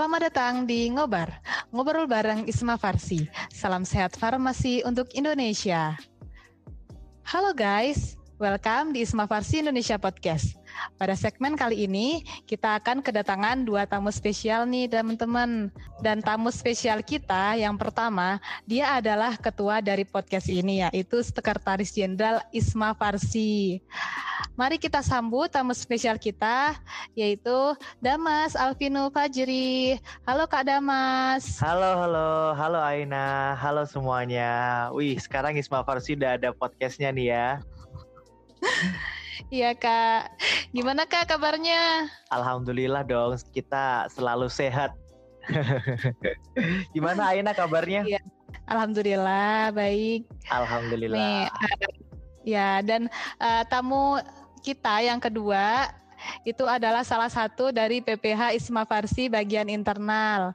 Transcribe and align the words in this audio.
Selamat 0.00 0.32
datang 0.32 0.64
di 0.64 0.88
Ngobar, 0.88 1.28
ngobrol 1.76 2.08
bareng 2.08 2.48
Isma 2.48 2.80
Farsi. 2.80 3.28
Salam 3.52 3.84
sehat 3.84 4.16
farmasi 4.16 4.80
untuk 4.88 5.12
Indonesia. 5.12 5.92
Halo 7.28 7.52
guys, 7.52 8.16
welcome 8.40 8.96
di 8.96 9.04
Isma 9.04 9.28
Farsi 9.28 9.60
Indonesia 9.60 10.00
Podcast. 10.00 10.56
Pada 11.00 11.16
segmen 11.16 11.56
kali 11.56 11.88
ini, 11.88 12.20
kita 12.44 12.76
akan 12.76 13.00
kedatangan 13.00 13.64
dua 13.64 13.88
tamu 13.88 14.12
spesial 14.12 14.68
nih 14.68 14.84
teman-teman. 14.84 15.72
Dan 16.04 16.20
tamu 16.20 16.52
spesial 16.52 17.00
kita 17.00 17.56
yang 17.56 17.80
pertama, 17.80 18.36
dia 18.68 19.00
adalah 19.00 19.32
ketua 19.40 19.80
dari 19.80 20.04
podcast 20.04 20.52
ini 20.52 20.84
yaitu 20.84 21.24
Sekretaris 21.24 21.96
Jenderal 21.96 22.44
Isma 22.52 22.92
Farsi. 22.92 23.80
Mari 24.60 24.76
kita 24.76 25.00
sambut 25.00 25.48
tamu 25.48 25.72
spesial 25.72 26.20
kita 26.20 26.76
yaitu 27.16 27.56
Damas 28.04 28.52
Alvino 28.52 29.08
Fajri. 29.08 29.96
Halo 30.28 30.44
Kak 30.52 30.68
Damas. 30.68 31.64
Halo, 31.64 31.96
halo, 31.96 32.52
halo 32.52 32.76
Aina, 32.76 33.56
halo 33.56 33.88
semuanya. 33.88 34.92
Wih, 34.92 35.16
sekarang 35.16 35.56
Isma 35.56 35.80
Farsi 35.80 36.12
udah 36.12 36.36
ada 36.36 36.52
podcastnya 36.52 37.08
nih 37.08 37.32
ya. 37.32 37.46
Iya 39.50 39.74
kak, 39.74 40.30
gimana 40.70 41.02
kak 41.10 41.26
kabarnya? 41.26 42.06
Alhamdulillah 42.30 43.02
dong, 43.02 43.34
kita 43.50 44.06
selalu 44.06 44.46
sehat. 44.46 44.94
gimana 46.94 47.34
Aina 47.34 47.50
kabarnya? 47.50 48.06
Iya, 48.06 48.22
Alhamdulillah 48.70 49.74
baik. 49.74 50.30
Alhamdulillah. 50.54 51.18
Nih, 51.18 51.42
uh, 51.50 51.90
ya 52.46 52.78
dan 52.86 53.10
uh, 53.42 53.66
tamu 53.66 54.22
kita 54.62 55.02
yang 55.02 55.18
kedua 55.18 55.90
itu 56.46 56.62
adalah 56.62 57.02
salah 57.02 57.26
satu 57.26 57.74
dari 57.74 57.98
PPH 57.98 58.54
Isma 58.54 58.86
Farsi 58.86 59.26
bagian 59.26 59.66
internal, 59.66 60.54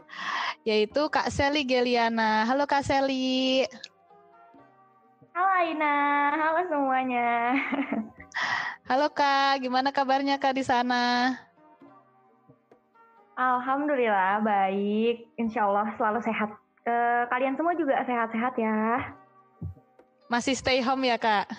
yaitu 0.64 1.12
Kak 1.12 1.28
Seli 1.36 1.68
Geliana. 1.68 2.48
Halo 2.48 2.64
Kak 2.64 2.88
Seli. 2.88 3.68
Halo 5.36 5.52
Aina, 5.52 5.96
halo 6.32 6.62
semuanya. 6.72 7.28
Halo 8.86 9.10
Kak, 9.10 9.64
gimana 9.64 9.90
kabarnya 9.90 10.38
Kak 10.38 10.60
di 10.60 10.64
sana? 10.64 11.34
Alhamdulillah 13.36 14.40
baik, 14.46 15.28
insya 15.36 15.68
Allah 15.68 15.92
selalu 16.00 16.24
sehat. 16.24 16.56
E, 16.88 16.94
kalian 17.28 17.60
semua 17.60 17.76
juga 17.76 18.00
sehat-sehat 18.08 18.54
ya. 18.56 19.12
Masih 20.32 20.56
stay 20.56 20.80
home 20.80 21.04
ya 21.04 21.20
Kak? 21.20 21.52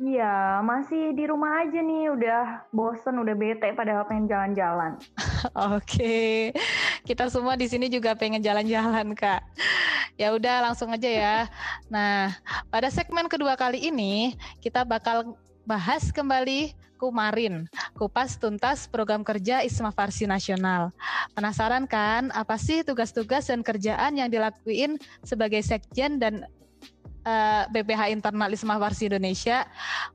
Iya, 0.00 0.64
masih 0.64 1.12
di 1.12 1.28
rumah 1.28 1.60
aja 1.60 1.76
nih, 1.76 2.08
udah 2.08 2.64
bosen, 2.72 3.20
udah 3.20 3.36
bete 3.36 3.68
padahal 3.76 4.08
pengen 4.08 4.32
jalan-jalan. 4.32 4.96
Oke, 5.76 6.56
kita 7.04 7.28
semua 7.28 7.52
di 7.58 7.68
sini 7.68 7.92
juga 7.92 8.16
pengen 8.16 8.40
jalan-jalan 8.40 9.12
Kak. 9.12 9.44
Ya 10.16 10.32
udah 10.32 10.64
langsung 10.64 10.88
aja 10.92 11.10
ya. 11.10 11.36
Nah, 11.92 12.32
pada 12.72 12.88
segmen 12.88 13.28
kedua 13.28 13.56
kali 13.60 13.92
ini 13.92 14.36
kita 14.64 14.88
bakal 14.88 15.36
bahas 15.68 16.10
kembali 16.10 16.72
Kumarin, 17.00 17.64
kupas 17.96 18.36
tuntas 18.36 18.84
program 18.84 19.24
kerja 19.24 19.64
Isma 19.64 19.88
Farsi 19.88 20.28
Nasional. 20.28 20.92
Penasaran 21.32 21.88
kan 21.88 22.28
apa 22.36 22.60
sih 22.60 22.84
tugas-tugas 22.84 23.48
dan 23.48 23.64
kerjaan 23.64 24.20
yang 24.20 24.28
dilakuin 24.28 25.00
sebagai 25.24 25.64
sekjen 25.64 26.20
dan 26.20 26.44
uh, 27.24 27.64
eh, 27.64 27.72
BPH 27.72 28.12
internal 28.12 28.52
Isma 28.52 28.76
Farsi 28.76 29.08
Indonesia? 29.08 29.64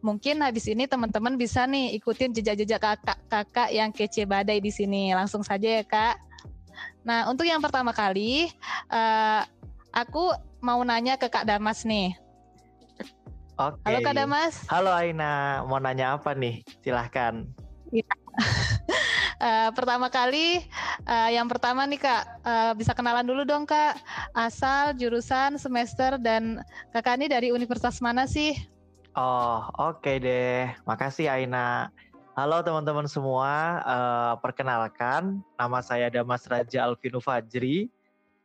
Mungkin 0.05 0.45
habis 0.45 0.69
ini 0.69 0.85
teman-teman 0.85 1.33
bisa 1.41 1.65
nih 1.65 1.97
ikutin 1.97 2.37
jejak-jejak 2.37 2.77
kakak-kakak 2.77 3.73
yang 3.73 3.89
kece 3.89 4.29
badai 4.29 4.61
di 4.61 4.69
sini. 4.69 5.09
Langsung 5.17 5.41
saja 5.41 5.81
ya 5.81 5.81
kak. 5.81 6.21
Nah 7.01 7.25
untuk 7.33 7.49
yang 7.49 7.65
pertama 7.65 7.97
kali, 7.97 8.53
uh, 8.93 9.41
aku 9.89 10.37
mau 10.61 10.81
nanya 10.85 11.17
ke 11.17 11.29
Kak 11.33 11.49
Damas 11.49 11.81
nih. 11.81 12.13
Oke. 13.55 13.87
Halo 13.87 13.99
Kak 14.03 14.15
Damas. 14.19 14.55
Halo 14.67 14.91
Aina, 14.91 15.63
mau 15.63 15.79
nanya 15.79 16.19
apa 16.19 16.35
nih? 16.35 16.59
Silahkan. 16.83 17.47
Ya. 17.87 18.03
uh, 19.39 19.71
pertama 19.79 20.11
kali, 20.11 20.59
uh, 21.07 21.31
yang 21.31 21.47
pertama 21.47 21.87
nih 21.87 22.03
Kak, 22.03 22.23
uh, 22.43 22.71
bisa 22.75 22.91
kenalan 22.91 23.23
dulu 23.23 23.47
dong 23.47 23.63
Kak. 23.63 23.95
Asal, 24.35 24.91
jurusan, 24.99 25.55
semester, 25.55 26.19
dan 26.19 26.59
Kakak 26.91 27.15
ini 27.15 27.31
dari 27.31 27.55
universitas 27.55 28.03
mana 28.03 28.27
sih? 28.27 28.59
Oh, 29.15 29.63
oke 29.79 30.03
okay 30.03 30.19
deh. 30.19 30.75
Makasih 30.83 31.31
Aina. 31.31 31.87
Halo 32.35 32.59
teman-teman 32.59 33.07
semua, 33.07 33.79
uh, 33.87 34.35
perkenalkan 34.43 35.39
nama 35.55 35.79
saya 35.79 36.11
Damas 36.11 36.43
Raja 36.51 36.83
Alvino 36.83 37.23
Fajri, 37.23 37.87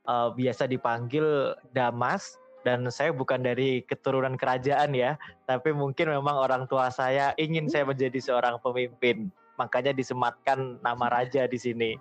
uh, 0.06 0.30
biasa 0.30 0.70
dipanggil 0.70 1.58
Damas 1.74 2.38
dan 2.66 2.84
saya 2.92 3.10
bukan 3.14 3.40
dari 3.40 3.80
keturunan 3.84 4.36
kerajaan 4.36 4.92
ya, 4.92 5.16
tapi 5.48 5.72
mungkin 5.72 6.12
memang 6.12 6.36
orang 6.36 6.64
tua 6.68 6.92
saya 6.92 7.32
ingin 7.40 7.66
saya 7.72 7.88
menjadi 7.88 8.20
seorang 8.20 8.60
pemimpin, 8.60 9.32
makanya 9.56 9.92
disematkan 9.96 10.80
nama 10.84 11.06
raja 11.08 11.48
di 11.48 11.56
sini. 11.56 11.92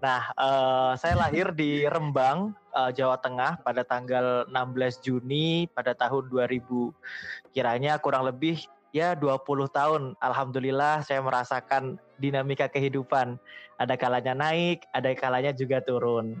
Nah, 0.00 0.32
uh, 0.36 0.92
saya 0.96 1.16
lahir 1.16 1.52
di 1.52 1.84
Rembang, 1.84 2.56
uh, 2.72 2.92
Jawa 2.92 3.20
Tengah 3.20 3.60
pada 3.60 3.84
tanggal 3.84 4.48
16 4.48 5.04
Juni 5.04 5.68
pada 5.72 5.92
tahun 5.92 6.28
2000. 6.32 6.92
Kiranya 7.52 8.00
kurang 8.00 8.24
lebih 8.28 8.64
ya 8.92 9.14
20 9.16 9.68
tahun. 9.70 10.02
Alhamdulillah 10.20 11.04
saya 11.04 11.20
merasakan 11.20 12.00
dinamika 12.20 12.68
kehidupan. 12.68 13.40
Ada 13.80 13.96
kalanya 13.96 14.36
naik, 14.36 14.84
ada 14.92 15.08
kalanya 15.16 15.56
juga 15.56 15.80
turun. 15.80 16.36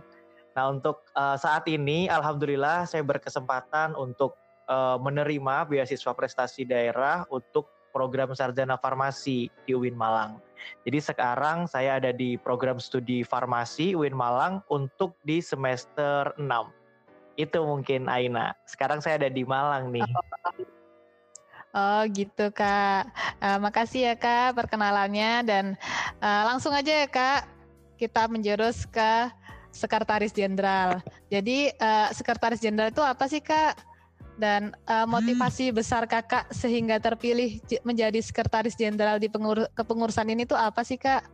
Nah 0.56 0.64
untuk 0.70 1.06
uh, 1.14 1.38
saat 1.38 1.66
ini, 1.70 2.10
alhamdulillah 2.10 2.86
saya 2.86 3.06
berkesempatan 3.06 3.94
untuk 3.94 4.34
uh, 4.66 4.98
menerima 4.98 5.66
beasiswa 5.70 6.12
prestasi 6.14 6.66
daerah 6.66 7.26
untuk 7.30 7.70
program 7.90 8.34
sarjana 8.34 8.78
farmasi 8.78 9.50
di 9.66 9.72
UIN 9.74 9.98
Malang. 9.98 10.38
Jadi 10.86 10.98
sekarang 11.02 11.66
saya 11.66 11.98
ada 11.98 12.14
di 12.14 12.38
program 12.38 12.78
studi 12.78 13.26
farmasi 13.26 13.98
UIN 13.98 14.14
Malang 14.14 14.62
untuk 14.70 15.18
di 15.26 15.42
semester 15.42 16.30
6. 16.38 16.46
Itu 17.38 17.64
mungkin 17.66 18.06
Aina. 18.06 18.54
Sekarang 18.68 19.02
saya 19.02 19.18
ada 19.26 19.30
di 19.32 19.42
Malang 19.42 19.90
nih. 19.90 20.06
Oh 21.70 22.02
gitu 22.10 22.50
kak. 22.50 23.06
Uh, 23.38 23.58
makasih 23.62 24.12
ya 24.12 24.14
kak 24.18 24.58
perkenalannya 24.58 25.46
dan 25.46 25.64
uh, 26.18 26.42
langsung 26.50 26.74
aja 26.74 27.06
ya 27.06 27.08
kak 27.08 27.46
kita 27.94 28.26
menjurus 28.26 28.88
ke 28.88 29.30
sekretaris 29.70 30.34
jenderal. 30.34 31.02
Jadi 31.30 31.70
uh, 31.78 32.10
sekretaris 32.14 32.62
jenderal 32.62 32.90
itu 32.90 33.02
apa 33.02 33.24
sih 33.26 33.42
kak? 33.42 33.78
Dan 34.40 34.72
uh, 34.88 35.04
motivasi 35.04 35.68
hmm. 35.68 35.76
besar 35.76 36.08
kakak 36.08 36.48
sehingga 36.48 36.96
terpilih 36.96 37.60
menjadi 37.84 38.24
sekretaris 38.24 38.72
jenderal 38.72 39.20
di 39.20 39.28
pengur 39.28 39.68
kepengurusan 39.76 40.32
ini 40.32 40.48
tuh 40.48 40.56
apa 40.56 40.80
sih 40.80 40.96
kak? 40.96 41.26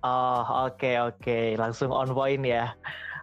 Oh 0.00 0.40
oke 0.64 0.80
okay, 0.80 0.96
oke 0.96 1.20
okay. 1.20 1.44
langsung 1.60 1.92
on 1.92 2.16
point 2.16 2.40
ya. 2.40 2.72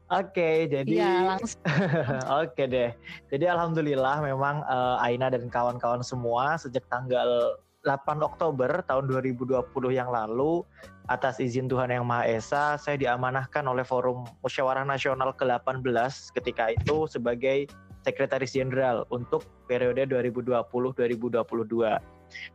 Oke, 0.08 0.40
okay, 0.40 0.56
jadi 0.72 1.04
ya, 1.04 1.36
langsung. 1.36 1.60
Oke 1.68 2.56
okay 2.56 2.66
deh. 2.72 2.90
Jadi 3.28 3.44
alhamdulillah 3.44 4.24
memang 4.24 4.64
uh, 4.64 4.96
Aina 5.04 5.28
dan 5.28 5.52
kawan-kawan 5.52 6.00
semua 6.00 6.56
sejak 6.56 6.88
tanggal 6.88 7.60
8 7.86 8.20
Oktober 8.26 8.82
tahun 8.90 9.06
2020 9.12 9.54
yang 9.94 10.10
lalu 10.10 10.66
atas 11.08 11.38
izin 11.38 11.70
Tuhan 11.70 11.94
Yang 11.94 12.06
Maha 12.08 12.24
Esa 12.26 12.64
saya 12.82 12.98
diamanahkan 12.98 13.64
oleh 13.70 13.86
Forum 13.86 14.26
Musyawarah 14.42 14.84
Nasional 14.84 15.32
ke-18 15.38 16.34
ketika 16.34 16.74
itu 16.74 17.06
sebagai 17.06 17.70
Sekretaris 18.04 18.56
Jenderal 18.56 19.04
untuk 19.12 19.44
periode 19.68 20.08
2020-2022. 20.08 22.00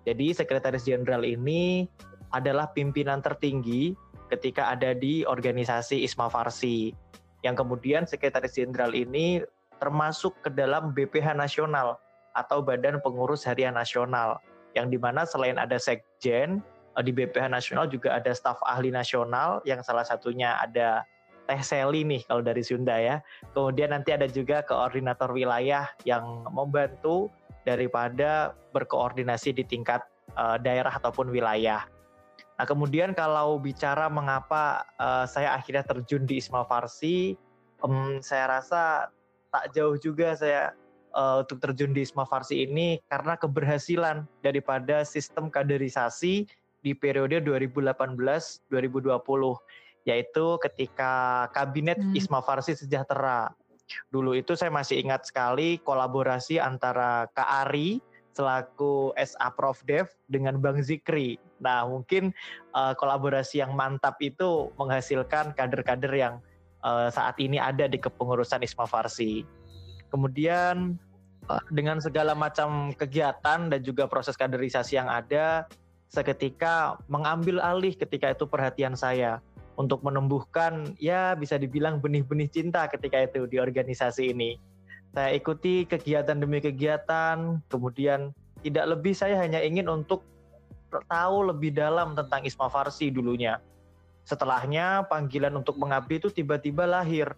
Jadi 0.08 0.26
Sekretaris 0.32 0.88
Jenderal 0.88 1.22
ini 1.24 1.86
adalah 2.32 2.72
pimpinan 2.72 3.20
tertinggi 3.20 3.92
ketika 4.32 4.72
ada 4.72 4.96
di 4.96 5.28
organisasi 5.28 6.00
Isma 6.04 6.32
Farsi. 6.32 6.96
Yang 7.44 7.64
kemudian 7.64 8.08
Sekretaris 8.08 8.56
Jenderal 8.56 8.96
ini 8.96 9.44
termasuk 9.76 10.32
ke 10.40 10.48
dalam 10.48 10.96
BPH 10.96 11.36
Nasional 11.36 12.00
atau 12.32 12.64
Badan 12.64 13.02
Pengurus 13.04 13.44
Harian 13.44 13.76
Nasional 13.76 14.40
yang 14.72 14.88
di 14.88 14.96
mana 14.96 15.24
selain 15.28 15.56
ada 15.60 15.76
sekjen 15.76 16.60
eh, 16.96 17.02
di 17.04 17.12
BPH 17.12 17.48
nasional 17.48 17.86
juga 17.88 18.16
ada 18.16 18.32
staf 18.32 18.60
ahli 18.64 18.92
nasional 18.92 19.60
yang 19.68 19.80
salah 19.84 20.04
satunya 20.04 20.56
ada 20.60 21.04
Teh 21.42 21.58
Seli 21.58 22.06
nih 22.06 22.22
kalau 22.30 22.42
dari 22.42 22.62
Sunda 22.62 22.94
ya. 22.96 23.18
Kemudian 23.50 23.90
nanti 23.90 24.14
ada 24.14 24.30
juga 24.30 24.62
koordinator 24.62 25.34
wilayah 25.34 25.90
yang 26.06 26.46
membantu 26.48 27.28
daripada 27.66 28.54
berkoordinasi 28.70 29.54
di 29.54 29.64
tingkat 29.66 30.02
uh, 30.38 30.58
daerah 30.58 30.94
ataupun 30.94 31.30
wilayah. 31.30 31.82
Nah 32.58 32.64
kemudian 32.66 33.10
kalau 33.14 33.58
bicara 33.58 34.06
mengapa 34.06 34.86
uh, 34.98 35.26
saya 35.26 35.58
akhirnya 35.58 35.82
terjun 35.82 36.26
di 36.26 36.38
Isma 36.38 36.62
Farsi, 36.62 37.34
um, 37.82 38.22
saya 38.22 38.60
rasa 38.60 39.10
tak 39.50 39.74
jauh 39.74 39.98
juga 39.98 40.32
saya 40.38 40.72
uh, 41.14 41.44
untuk 41.44 41.60
terjun 41.62 41.92
di 41.94 42.04
Isma 42.04 42.24
Farsi 42.28 42.64
ini 42.66 43.00
karena 43.08 43.36
keberhasilan 43.36 44.28
daripada 44.44 45.04
sistem 45.06 45.48
kaderisasi 45.48 46.48
di 46.82 46.92
periode 46.92 47.38
2018-2020 47.46 48.72
yaitu 50.02 50.46
ketika 50.58 51.46
kabinet 51.54 51.98
Hmm. 51.98 52.14
Isma 52.18 52.42
Farsi 52.42 52.74
Sejahtera. 52.74 53.54
Dulu 54.10 54.34
itu 54.34 54.56
saya 54.58 54.72
masih 54.72 54.98
ingat 54.98 55.28
sekali 55.28 55.78
kolaborasi 55.78 56.58
antara 56.58 57.28
Kak 57.36 57.68
Ari 57.68 58.00
selaku 58.32 59.12
SA 59.20 59.52
Prof 59.52 59.84
Dev 59.84 60.08
dengan 60.26 60.56
Bang 60.58 60.80
Zikri. 60.80 61.36
Nah, 61.60 61.84
mungkin 61.84 62.32
eh, 62.72 62.94
kolaborasi 62.96 63.60
yang 63.60 63.76
mantap 63.76 64.16
itu 64.24 64.72
menghasilkan 64.80 65.52
kader-kader 65.52 66.12
yang 66.12 66.34
eh, 66.82 67.08
saat 67.12 67.36
ini 67.38 67.60
ada 67.60 67.84
di 67.84 68.00
kepengurusan 68.00 68.64
Isma 68.64 68.88
Farsi. 68.88 69.44
Kemudian 70.12 71.00
eh, 71.48 71.64
dengan 71.72 71.98
segala 71.98 72.36
macam 72.36 72.92
kegiatan 72.92 73.72
dan 73.72 73.80
juga 73.80 74.04
proses 74.04 74.36
kaderisasi 74.36 75.00
yang 75.00 75.08
ada, 75.08 75.64
seketika 76.12 77.00
mengambil 77.08 77.58
alih 77.64 77.96
ketika 77.96 78.36
itu 78.36 78.44
perhatian 78.44 78.92
saya 78.92 79.40
untuk 79.80 80.04
menumbuhkan 80.04 80.92
ya 81.00 81.32
bisa 81.32 81.56
dibilang 81.56 81.96
benih-benih 82.04 82.52
cinta 82.52 82.84
ketika 82.92 83.24
itu 83.24 83.48
di 83.48 83.56
organisasi 83.56 84.36
ini. 84.36 84.60
Saya 85.12 85.36
ikuti 85.36 85.84
kegiatan 85.84 86.40
demi 86.40 86.60
kegiatan, 86.60 87.60
kemudian 87.68 88.32
tidak 88.64 88.96
lebih 88.96 89.12
saya 89.12 89.40
hanya 89.40 89.60
ingin 89.60 89.88
untuk 89.88 90.24
tahu 91.08 91.52
lebih 91.52 91.72
dalam 91.72 92.12
tentang 92.12 92.44
Isma 92.44 92.68
Farsi 92.68 93.08
dulunya. 93.08 93.60
Setelahnya 94.24 95.08
panggilan 95.08 95.52
untuk 95.56 95.80
mengabdi 95.80 96.20
itu 96.20 96.28
tiba-tiba 96.32 96.84
lahir. 96.84 97.32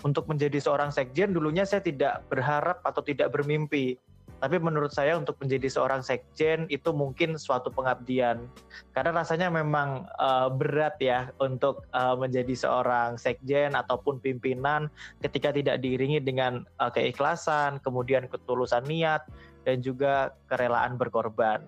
Untuk 0.00 0.24
menjadi 0.26 0.58
seorang 0.58 0.88
sekjen 0.90 1.36
dulunya 1.36 1.68
saya 1.68 1.84
tidak 1.84 2.24
berharap 2.32 2.80
atau 2.82 3.04
tidak 3.04 3.30
bermimpi. 3.30 4.00
Tapi 4.42 4.58
menurut 4.58 4.90
saya 4.90 5.14
untuk 5.14 5.38
menjadi 5.38 5.70
seorang 5.70 6.02
sekjen 6.02 6.66
itu 6.66 6.90
mungkin 6.90 7.38
suatu 7.38 7.70
pengabdian. 7.70 8.42
Karena 8.90 9.22
rasanya 9.22 9.46
memang 9.54 10.10
uh, 10.18 10.50
berat 10.50 10.98
ya 10.98 11.30
untuk 11.38 11.86
uh, 11.94 12.18
menjadi 12.18 12.50
seorang 12.50 13.14
sekjen 13.14 13.78
ataupun 13.78 14.18
pimpinan 14.18 14.90
ketika 15.22 15.54
tidak 15.54 15.78
diiringi 15.78 16.18
dengan 16.18 16.66
uh, 16.82 16.90
keikhlasan, 16.90 17.78
kemudian 17.86 18.26
ketulusan 18.26 18.82
niat 18.90 19.22
dan 19.62 19.78
juga 19.78 20.34
kerelaan 20.50 20.98
berkorban. 20.98 21.62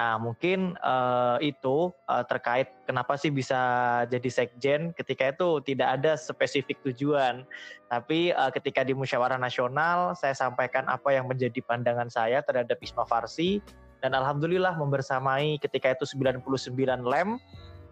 Nah, 0.00 0.16
mungkin 0.16 0.80
uh, 0.80 1.36
itu 1.44 1.92
uh, 2.08 2.24
terkait 2.24 2.72
kenapa 2.88 3.20
sih 3.20 3.28
bisa 3.28 3.60
jadi 4.08 4.30
sekjen 4.32 4.96
ketika 4.96 5.28
itu 5.28 5.60
tidak 5.60 6.00
ada 6.00 6.16
spesifik 6.16 6.80
tujuan. 6.88 7.44
Tapi 7.92 8.32
uh, 8.32 8.48
ketika 8.48 8.80
di 8.80 8.96
musyawarah 8.96 9.36
nasional 9.36 10.16
saya 10.16 10.32
sampaikan 10.32 10.88
apa 10.88 11.12
yang 11.12 11.28
menjadi 11.28 11.60
pandangan 11.60 12.08
saya 12.08 12.40
terhadap 12.40 12.80
Isma 12.80 13.04
Farsi. 13.04 13.60
Dan 14.00 14.16
alhamdulillah 14.16 14.80
membersamai 14.80 15.60
ketika 15.60 15.92
itu 15.92 16.08
99 16.16 16.48
lem. 17.04 17.36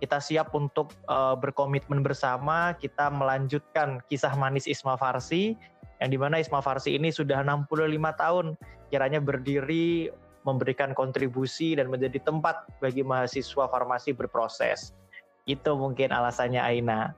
Kita 0.01 0.17
siap 0.17 0.57
untuk 0.57 0.97
uh, 1.13 1.37
berkomitmen 1.37 2.01
bersama. 2.01 2.73
Kita 2.73 3.13
melanjutkan 3.13 4.01
kisah 4.09 4.33
manis 4.33 4.65
Isma 4.65 4.97
Farsi 4.97 5.61
yang 6.01 6.09
di 6.09 6.17
mana 6.17 6.41
Isma 6.41 6.65
Farsi 6.65 6.97
ini 6.97 7.13
sudah 7.13 7.45
65 7.45 7.69
tahun 8.17 8.57
kiranya 8.89 9.21
berdiri 9.21 10.09
memberikan 10.49 10.97
kontribusi 10.97 11.77
dan 11.77 11.93
menjadi 11.93 12.17
tempat 12.25 12.65
bagi 12.81 13.05
mahasiswa 13.05 13.69
farmasi 13.69 14.17
berproses. 14.17 14.97
Itu 15.45 15.77
mungkin 15.77 16.09
alasannya 16.09 16.61
Aina. 16.65 17.12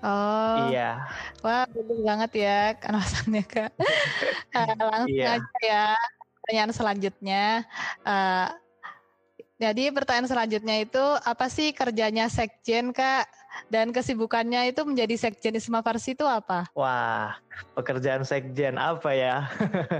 Oh, 0.00 0.72
Iya. 0.72 1.04
wah 1.44 1.68
betul 1.68 2.00
banget 2.00 2.30
ya 2.40 2.72
kan 2.76 2.96
alasannya 2.96 3.44
kak. 3.44 3.72
Eh, 4.50 4.74
langsung 4.82 5.14
Iya. 5.14 5.38
aja 5.38 5.58
ya 5.62 5.84
pertanyaan 6.42 6.72
selanjutnya. 6.74 7.44
Eh, 8.02 8.48
jadi 9.60 9.84
pertanyaan 9.94 10.26
selanjutnya 10.26 10.76
itu 10.82 11.04
apa 11.20 11.46
sih 11.52 11.70
kerjanya 11.70 12.26
sekjen 12.32 12.90
kak? 12.90 13.28
Dan 13.70 13.90
kesibukannya 13.90 14.70
itu 14.70 14.82
menjadi 14.86 15.14
sekjen 15.18 15.58
Isma 15.58 15.82
Farsi 15.82 16.14
itu 16.14 16.26
apa? 16.26 16.70
Wah, 16.74 17.38
pekerjaan 17.74 18.22
sekjen 18.22 18.78
apa 18.78 19.10
ya? 19.14 19.46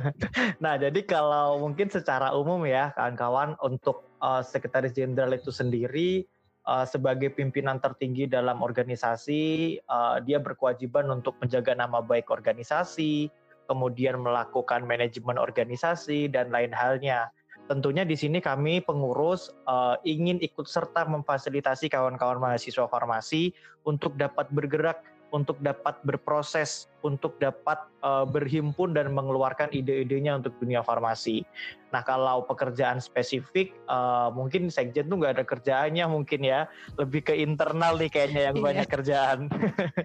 nah, 0.63 0.79
jadi 0.79 1.01
kalau 1.07 1.63
mungkin 1.63 1.91
secara 1.91 2.35
umum 2.35 2.63
ya, 2.67 2.95
kawan-kawan 2.95 3.59
untuk 3.63 4.07
uh, 4.23 4.43
sekretaris 4.43 4.95
jenderal 4.95 5.35
itu 5.35 5.51
sendiri 5.51 6.27
uh, 6.67 6.87
sebagai 6.87 7.35
pimpinan 7.35 7.83
tertinggi 7.83 8.31
dalam 8.31 8.63
organisasi, 8.63 9.79
uh, 9.91 10.23
dia 10.23 10.39
berkewajiban 10.39 11.09
untuk 11.11 11.35
menjaga 11.43 11.75
nama 11.75 11.99
baik 11.99 12.31
organisasi, 12.31 13.31
kemudian 13.71 14.19
melakukan 14.23 14.87
manajemen 14.87 15.39
organisasi 15.39 16.31
dan 16.31 16.51
lain 16.51 16.75
halnya. 16.75 17.31
Tentunya 17.71 18.03
di 18.03 18.19
sini 18.19 18.43
kami 18.43 18.83
pengurus 18.83 19.55
uh, 19.71 19.95
ingin 20.03 20.43
ikut 20.43 20.67
serta 20.67 21.07
memfasilitasi 21.07 21.87
kawan-kawan 21.87 22.43
mahasiswa 22.43 22.91
farmasi 22.91 23.55
untuk 23.87 24.19
dapat 24.19 24.51
bergerak 24.51 24.99
untuk 25.31 25.59
dapat 25.63 25.99
berproses, 26.03 26.91
untuk 27.01 27.39
dapat 27.41 27.79
uh, 28.03 28.27
berhimpun 28.27 28.93
dan 28.93 29.11
mengeluarkan 29.15 29.71
ide-idenya 29.73 30.37
untuk 30.37 30.55
dunia 30.59 30.83
farmasi. 30.85 31.47
Nah 31.91 32.03
kalau 32.07 32.47
pekerjaan 32.47 33.03
spesifik, 33.03 33.75
uh, 33.91 34.31
mungkin 34.31 34.71
sekjen 34.71 35.11
tuh 35.11 35.17
nggak 35.19 35.41
ada 35.41 35.45
kerjaannya 35.47 36.05
mungkin 36.07 36.43
ya, 36.43 36.67
lebih 36.99 37.27
ke 37.27 37.35
internal 37.35 37.99
nih 37.99 38.11
kayaknya 38.11 38.43
yang 38.53 38.57
Iya. 38.59 38.67
banyak 38.67 38.89
kerjaan. 38.91 39.39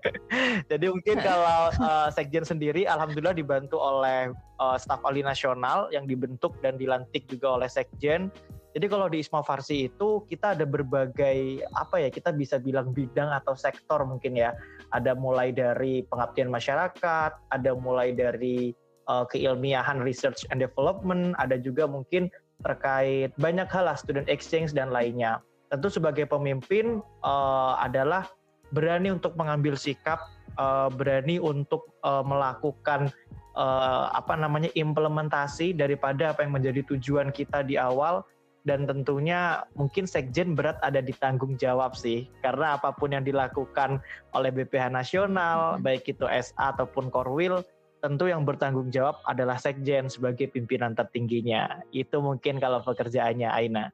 Jadi 0.72 0.86
mungkin 0.90 1.18
kalau 1.22 1.74
uh, 1.82 2.10
sekjen 2.14 2.46
sendiri, 2.46 2.86
alhamdulillah 2.86 3.36
dibantu 3.36 3.82
oleh 3.82 4.32
uh, 4.62 4.78
staf 4.80 5.04
ahli 5.04 5.22
nasional 5.26 5.90
yang 5.92 6.08
dibentuk 6.08 6.56
dan 6.64 6.80
dilantik 6.80 7.28
juga 7.28 7.60
oleh 7.60 7.70
sekjen. 7.70 8.32
Jadi 8.76 8.92
kalau 8.92 9.08
di 9.08 9.24
Isma 9.24 9.40
Farsi 9.40 9.88
itu 9.88 10.28
kita 10.28 10.52
ada 10.52 10.68
berbagai 10.68 11.64
apa 11.80 11.96
ya 11.96 12.12
kita 12.12 12.36
bisa 12.36 12.60
bilang 12.60 12.92
bidang 12.92 13.32
atau 13.32 13.56
sektor 13.56 14.04
mungkin 14.04 14.36
ya 14.36 14.52
ada 14.92 15.16
mulai 15.16 15.56
dari 15.56 16.04
pengabdian 16.12 16.52
masyarakat, 16.52 17.32
ada 17.56 17.72
mulai 17.72 18.12
dari 18.12 18.76
uh, 19.08 19.24
keilmiahan 19.32 20.04
research 20.04 20.44
and 20.52 20.60
development, 20.60 21.40
ada 21.40 21.56
juga 21.56 21.88
mungkin 21.88 22.28
terkait 22.68 23.32
banyak 23.40 23.72
hal 23.72 23.88
lah 23.88 23.96
student 23.96 24.28
exchange 24.28 24.76
dan 24.76 24.92
lainnya. 24.92 25.40
Tentu 25.72 25.88
sebagai 25.88 26.28
pemimpin 26.28 27.00
uh, 27.24 27.80
adalah 27.80 28.28
berani 28.76 29.08
untuk 29.08 29.40
mengambil 29.40 29.80
sikap, 29.80 30.20
uh, 30.60 30.92
berani 30.92 31.40
untuk 31.40 31.96
uh, 32.04 32.28
melakukan 32.28 33.08
uh, 33.56 34.12
apa 34.12 34.36
namanya 34.36 34.68
implementasi 34.76 35.72
daripada 35.72 36.36
apa 36.36 36.44
yang 36.44 36.60
menjadi 36.60 36.84
tujuan 36.92 37.32
kita 37.32 37.64
di 37.64 37.80
awal 37.80 38.20
dan 38.66 38.90
tentunya 38.90 39.62
mungkin 39.78 40.10
sekjen 40.10 40.58
berat 40.58 40.82
ada 40.82 40.98
di 40.98 41.14
tanggung 41.14 41.54
jawab 41.56 41.94
sih 41.94 42.26
karena 42.42 42.76
apa 42.82 42.90
pun 42.98 43.14
yang 43.14 43.22
dilakukan 43.22 44.02
oleh 44.34 44.50
BPH 44.50 44.90
nasional 44.90 45.78
Mhm. 45.78 45.86
baik 45.86 46.10
itu 46.10 46.26
SA 46.26 46.74
ataupun 46.74 47.14
Korwil 47.14 47.62
tentu 48.02 48.26
yang 48.26 48.42
bertanggung 48.42 48.90
jawab 48.90 49.22
adalah 49.30 49.62
sekjen 49.62 50.10
sebagai 50.10 50.50
pimpinan 50.50 50.98
tertingginya 50.98 51.86
itu 51.94 52.18
mungkin 52.18 52.58
kalau 52.58 52.82
pekerjaannya 52.82 53.48
Aina 53.48 53.94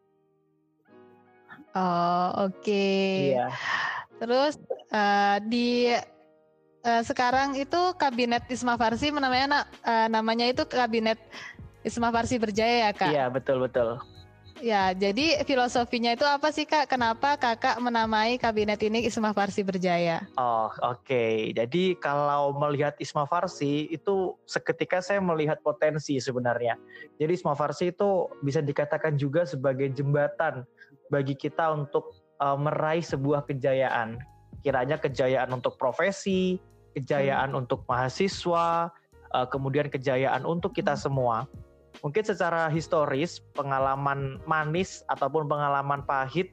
Oh 1.72 2.52
oke. 2.52 2.88
iya 3.16 3.48
Terus 4.20 4.60
eh, 4.92 5.38
di 5.48 5.88
eh, 6.84 7.04
sekarang 7.08 7.56
itu 7.56 7.96
kabinet 7.96 8.44
Isma 8.52 8.76
Farsi 8.76 9.12
namanya 9.12 9.48
na- 9.48 9.70
eh, 9.84 10.08
namanya 10.12 10.48
itu 10.52 10.68
kabinet 10.68 11.16
Isma 11.82 12.12
Farsi 12.12 12.36
Berjaya 12.36 12.88
ya 12.88 12.92
kak? 12.92 13.08
iya 13.10 13.26
betul 13.32 13.64
betul 13.64 14.00
Ya 14.62 14.94
jadi 14.94 15.42
filosofinya 15.42 16.14
itu 16.14 16.22
apa 16.22 16.54
sih 16.54 16.70
kak? 16.70 16.86
Kenapa 16.86 17.34
kakak 17.34 17.82
menamai 17.82 18.38
kabinet 18.38 18.78
ini 18.86 19.10
Isma 19.10 19.34
Farsi 19.34 19.66
Berjaya? 19.66 20.22
Oh 20.38 20.70
oke, 20.86 21.50
jadi 21.58 21.98
kalau 21.98 22.54
melihat 22.54 22.94
Isma 23.02 23.26
Farsi 23.26 23.90
itu 23.90 24.38
seketika 24.46 25.02
saya 25.02 25.18
melihat 25.18 25.58
potensi 25.66 26.14
sebenarnya. 26.22 26.78
Jadi 27.18 27.42
Isma 27.42 27.58
Farsi 27.58 27.90
itu 27.90 28.30
bisa 28.46 28.62
dikatakan 28.62 29.18
juga 29.18 29.50
sebagai 29.50 29.90
jembatan 29.98 30.62
bagi 31.10 31.34
kita 31.34 31.74
untuk 31.74 32.14
uh, 32.38 32.54
meraih 32.54 33.02
sebuah 33.02 33.50
kejayaan. 33.50 34.22
Kiranya 34.62 35.02
kejayaan 35.02 35.50
untuk 35.58 35.82
profesi, 35.82 36.62
kejayaan 36.94 37.58
untuk 37.58 37.82
mahasiswa, 37.90 38.94
uh, 39.34 39.48
kemudian 39.50 39.90
kejayaan 39.90 40.46
untuk 40.46 40.78
kita 40.78 40.94
semua. 40.94 41.50
Mungkin 42.02 42.26
secara 42.26 42.66
historis 42.74 43.46
pengalaman 43.54 44.42
manis 44.50 45.06
ataupun 45.06 45.46
pengalaman 45.46 46.02
pahit 46.06 46.50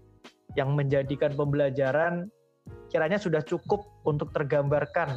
yang 0.57 0.77
menjadikan 0.77 1.33
pembelajaran 1.33 2.29
kiranya 2.93 3.17
sudah 3.21 3.41
cukup 3.45 3.85
untuk 4.05 4.33
tergambarkan 4.33 5.17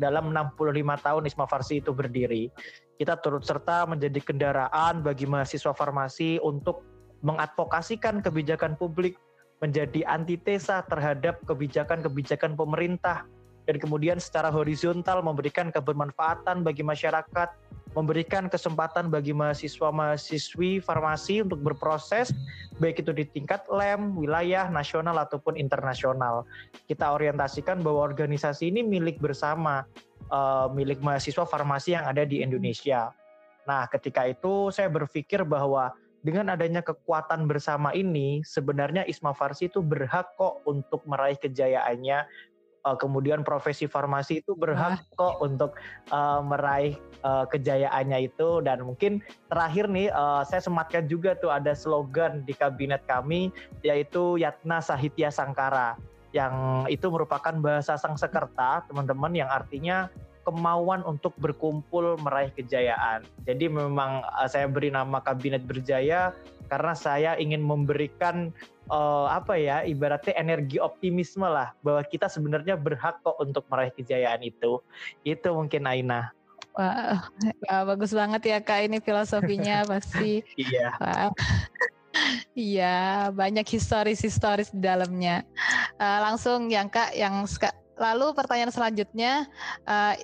dalam 0.00 0.32
65 0.32 0.80
tahun 1.04 1.22
Isma 1.28 1.44
Farsi 1.48 1.80
itu 1.80 1.92
berdiri. 1.92 2.48
Kita 2.96 3.20
turut 3.20 3.44
serta 3.44 3.84
menjadi 3.84 4.20
kendaraan 4.20 5.04
bagi 5.04 5.28
mahasiswa 5.28 5.76
farmasi 5.76 6.40
untuk 6.40 6.84
mengadvokasikan 7.24 8.20
kebijakan 8.24 8.76
publik 8.76 9.16
menjadi 9.64 10.04
antitesa 10.04 10.84
terhadap 10.84 11.40
kebijakan-kebijakan 11.48 12.56
pemerintah 12.56 13.24
dan 13.64 13.76
kemudian 13.80 14.20
secara 14.20 14.52
horizontal 14.52 15.24
memberikan 15.24 15.72
kebermanfaatan 15.72 16.60
bagi 16.60 16.84
masyarakat 16.84 17.48
memberikan 17.96 18.52
kesempatan 18.52 19.08
bagi 19.08 19.32
mahasiswa-mahasiswi 19.32 20.84
farmasi 20.84 21.40
untuk 21.40 21.64
berproses 21.64 22.28
baik 22.76 23.00
itu 23.00 23.10
di 23.16 23.24
tingkat 23.24 23.64
lem, 23.72 24.12
wilayah, 24.12 24.68
nasional 24.68 25.16
ataupun 25.16 25.56
internasional. 25.56 26.44
Kita 26.84 27.16
orientasikan 27.16 27.80
bahwa 27.80 28.04
organisasi 28.04 28.68
ini 28.68 28.84
milik 28.84 29.16
bersama, 29.16 29.88
uh, 30.28 30.68
milik 30.76 31.00
mahasiswa 31.00 31.48
farmasi 31.48 31.96
yang 31.96 32.04
ada 32.04 32.28
di 32.28 32.44
Indonesia. 32.44 33.16
Nah, 33.64 33.88
ketika 33.88 34.28
itu 34.28 34.68
saya 34.68 34.92
berpikir 34.92 35.42
bahwa 35.42 35.96
dengan 36.20 36.52
adanya 36.52 36.84
kekuatan 36.84 37.48
bersama 37.48 37.96
ini, 37.96 38.44
sebenarnya 38.44 39.08
Isma 39.08 39.32
Farsi 39.32 39.72
itu 39.72 39.80
berhak 39.80 40.36
kok 40.36 40.60
untuk 40.68 41.00
meraih 41.08 41.38
kejayaannya 41.40 42.28
uh, 42.86 42.94
kemudian 42.94 43.42
profesi 43.42 43.90
farmasi 43.90 44.46
itu 44.46 44.54
berhak 44.54 45.02
Wah. 45.18 45.18
kok 45.18 45.34
untuk 45.42 45.70
uh, 46.14 46.38
meraih 46.40 46.94
uh, 47.26 47.42
kejayaannya 47.50 48.30
itu 48.30 48.62
dan 48.62 48.86
mungkin 48.86 49.18
terakhir 49.50 49.90
nih 49.90 50.14
uh, 50.14 50.46
saya 50.46 50.62
sematkan 50.62 51.10
juga 51.10 51.34
tuh 51.34 51.50
ada 51.50 51.74
slogan 51.74 52.46
di 52.46 52.54
kabinet 52.54 53.02
kami 53.10 53.50
yaitu 53.82 54.38
Yatna 54.38 54.78
Sahitya 54.78 55.34
Sangkara 55.34 55.98
yang 56.30 56.86
itu 56.86 57.10
merupakan 57.10 57.52
bahasa 57.58 57.98
Sangsekerta 57.98 58.86
teman-teman 58.86 59.34
yang 59.34 59.50
artinya 59.50 60.06
kemauan 60.46 61.02
untuk 61.02 61.34
berkumpul 61.42 62.14
meraih 62.22 62.54
kejayaan. 62.54 63.26
Jadi 63.42 63.66
memang 63.66 64.22
uh, 64.22 64.46
saya 64.46 64.70
beri 64.70 64.94
nama 64.94 65.18
kabinet 65.18 65.66
berjaya 65.66 66.30
karena 66.70 66.94
saya 66.94 67.34
ingin 67.34 67.58
memberikan 67.62 68.54
uh, 68.86 69.26
apa 69.26 69.58
ya 69.58 69.82
ibaratnya 69.82 70.38
energi 70.38 70.78
optimisme 70.78 71.46
lah 71.46 71.74
bahwa 71.82 72.06
kita 72.06 72.30
sebenarnya 72.30 72.78
berhak 72.78 73.18
kok 73.26 73.34
untuk 73.42 73.66
meraih 73.66 73.90
kejayaan 73.90 74.46
itu. 74.46 74.78
Itu 75.26 75.50
mungkin 75.50 75.90
Aina. 75.90 76.30
Wah, 76.76 77.26
bagus 77.88 78.12
banget 78.12 78.42
ya 78.46 78.58
Kak 78.62 78.86
ini 78.86 79.02
filosofinya 79.02 79.82
pasti. 79.90 80.46
iya. 80.54 80.94
Iya, 82.56 83.28
banyak 83.28 83.68
historis-historis 83.68 84.72
di 84.72 84.80
dalamnya. 84.80 85.44
Uh, 86.00 86.18
langsung 86.24 86.72
yang 86.72 86.88
Kak 86.88 87.12
yang 87.12 87.44
lalu 87.96 88.32
pertanyaan 88.36 88.72
selanjutnya 88.72 89.48
uh, 89.88 90.16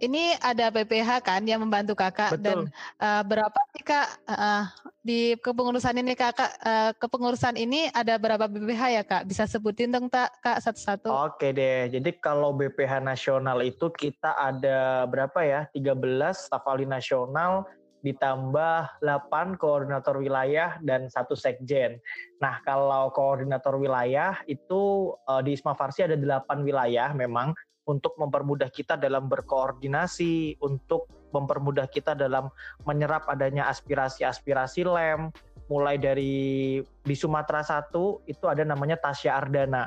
ini 0.00 0.32
ada 0.40 0.72
PPH 0.72 1.20
kan 1.20 1.44
yang 1.44 1.60
membantu 1.60 1.92
kakak 1.92 2.40
Betul. 2.40 2.44
dan 2.44 2.58
uh, 2.98 3.22
berapa 3.22 3.60
sih 3.76 3.84
kak? 3.84 4.08
Uh, 4.24 4.64
di 5.00 5.32
kepengurusan 5.40 5.96
ini 5.96 6.12
kakak 6.16 6.52
uh, 6.64 6.92
kepengurusan 6.96 7.56
ini 7.60 7.92
ada 7.92 8.16
berapa 8.16 8.48
BPH 8.48 8.82
ya 8.96 9.02
kak? 9.04 9.22
Bisa 9.28 9.44
sebutin 9.44 9.92
dong 9.92 10.08
tak 10.08 10.32
kak 10.40 10.64
satu-satu. 10.64 11.12
Oke 11.12 11.52
deh. 11.52 11.92
Jadi 11.92 12.16
kalau 12.18 12.56
BPH 12.56 13.04
nasional 13.04 13.60
itu 13.60 13.92
kita 13.92 14.32
ada 14.40 15.04
berapa 15.04 15.40
ya? 15.44 15.68
13 15.76 15.92
staf 16.32 16.64
ahli 16.64 16.88
nasional 16.88 17.68
ditambah 18.00 19.04
8 19.04 19.60
koordinator 19.60 20.16
wilayah 20.16 20.80
dan 20.80 21.08
satu 21.12 21.36
sekjen. 21.36 22.00
Nah, 22.40 22.60
kalau 22.64 23.12
koordinator 23.12 23.76
wilayah 23.76 24.40
itu 24.48 25.12
uh, 25.28 25.40
di 25.44 25.56
Isma 25.56 25.76
Farsi 25.76 26.04
ada 26.08 26.16
8 26.16 26.64
wilayah 26.64 27.12
memang 27.12 27.52
untuk 27.88 28.14
mempermudah 28.16 28.70
kita 28.70 28.94
dalam 28.96 29.26
berkoordinasi, 29.26 30.60
untuk 30.62 31.10
mempermudah 31.34 31.90
kita 31.90 32.14
dalam 32.14 32.50
menyerap 32.86 33.26
adanya 33.26 33.66
aspirasi-aspirasi 33.70 34.86
lem, 34.86 35.30
mulai 35.70 35.96
dari 35.96 36.78
di 36.82 37.14
Sumatera 37.14 37.62
Satu 37.62 38.22
itu 38.26 38.50
ada 38.50 38.66
namanya 38.66 38.98
Tasya 38.98 39.38
Ardana, 39.38 39.86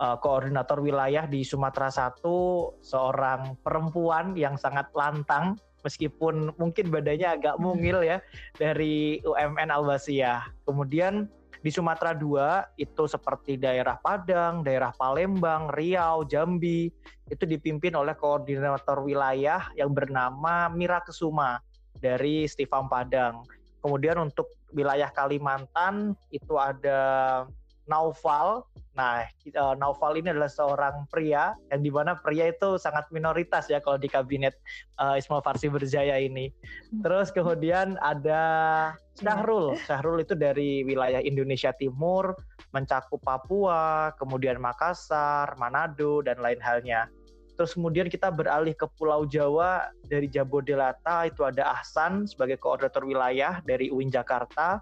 uh, 0.00 0.16
koordinator 0.16 0.80
wilayah 0.80 1.28
di 1.28 1.44
Sumatera 1.44 1.92
Satu, 1.92 2.72
seorang 2.80 3.60
perempuan 3.60 4.32
yang 4.32 4.56
sangat 4.56 4.88
lantang, 4.96 5.60
meskipun 5.82 6.54
mungkin 6.56 6.90
badannya 6.90 7.28
agak 7.38 7.56
mungil 7.62 8.02
ya, 8.02 8.18
dari 8.56 9.22
UMN 9.22 9.70
Albasiyah. 9.70 10.50
Kemudian 10.66 11.30
di 11.58 11.70
Sumatera 11.74 12.14
II 12.14 12.38
itu 12.78 13.04
seperti 13.10 13.58
daerah 13.58 13.98
Padang, 13.98 14.62
daerah 14.62 14.94
Palembang, 14.94 15.70
Riau, 15.74 16.22
Jambi 16.22 16.86
itu 17.28 17.44
dipimpin 17.44 17.98
oleh 17.98 18.14
koordinator 18.14 19.02
wilayah 19.02 19.66
yang 19.74 19.90
bernama 19.90 20.70
Mira 20.70 21.02
Kesuma 21.02 21.58
dari 21.98 22.46
Stifam 22.46 22.86
Padang. 22.86 23.42
Kemudian 23.82 24.22
untuk 24.22 24.54
wilayah 24.70 25.10
Kalimantan 25.10 26.14
itu 26.30 26.54
ada 26.60 27.42
Naufal. 27.88 28.62
Nah, 28.94 29.24
uh, 29.56 29.74
Naufal 29.74 30.20
ini 30.20 30.30
adalah 30.30 30.52
seorang 30.52 31.08
pria 31.08 31.56
yang 31.72 31.80
di 31.80 31.90
mana 31.90 32.18
pria 32.20 32.52
itu 32.52 32.76
sangat 32.76 33.08
minoritas 33.08 33.66
ya 33.66 33.80
kalau 33.80 33.96
di 33.96 34.06
kabinet 34.06 34.54
uh, 35.00 35.16
Ismail 35.16 35.42
Farsi 35.42 35.72
Berjaya 35.72 36.20
ini. 36.20 36.52
Terus 37.00 37.32
kemudian 37.32 37.96
ada 38.04 38.44
Syahrul. 39.16 39.74
Syahrul 39.88 40.22
itu 40.22 40.36
dari 40.36 40.84
wilayah 40.84 41.18
Indonesia 41.24 41.72
Timur, 41.74 42.36
mencakup 42.70 43.18
Papua, 43.24 44.14
kemudian 44.20 44.60
Makassar, 44.60 45.56
Manado, 45.58 46.20
dan 46.22 46.38
lain 46.38 46.60
halnya. 46.62 47.08
Terus 47.58 47.74
kemudian 47.74 48.06
kita 48.06 48.30
beralih 48.30 48.70
ke 48.70 48.86
Pulau 48.94 49.26
Jawa 49.26 49.90
dari 50.06 50.30
Jabodelata 50.30 51.26
itu 51.26 51.42
ada 51.42 51.74
Ahsan 51.74 52.22
sebagai 52.30 52.54
koordinator 52.54 53.02
wilayah 53.02 53.58
dari 53.66 53.90
UIN 53.90 54.14
Jakarta 54.14 54.78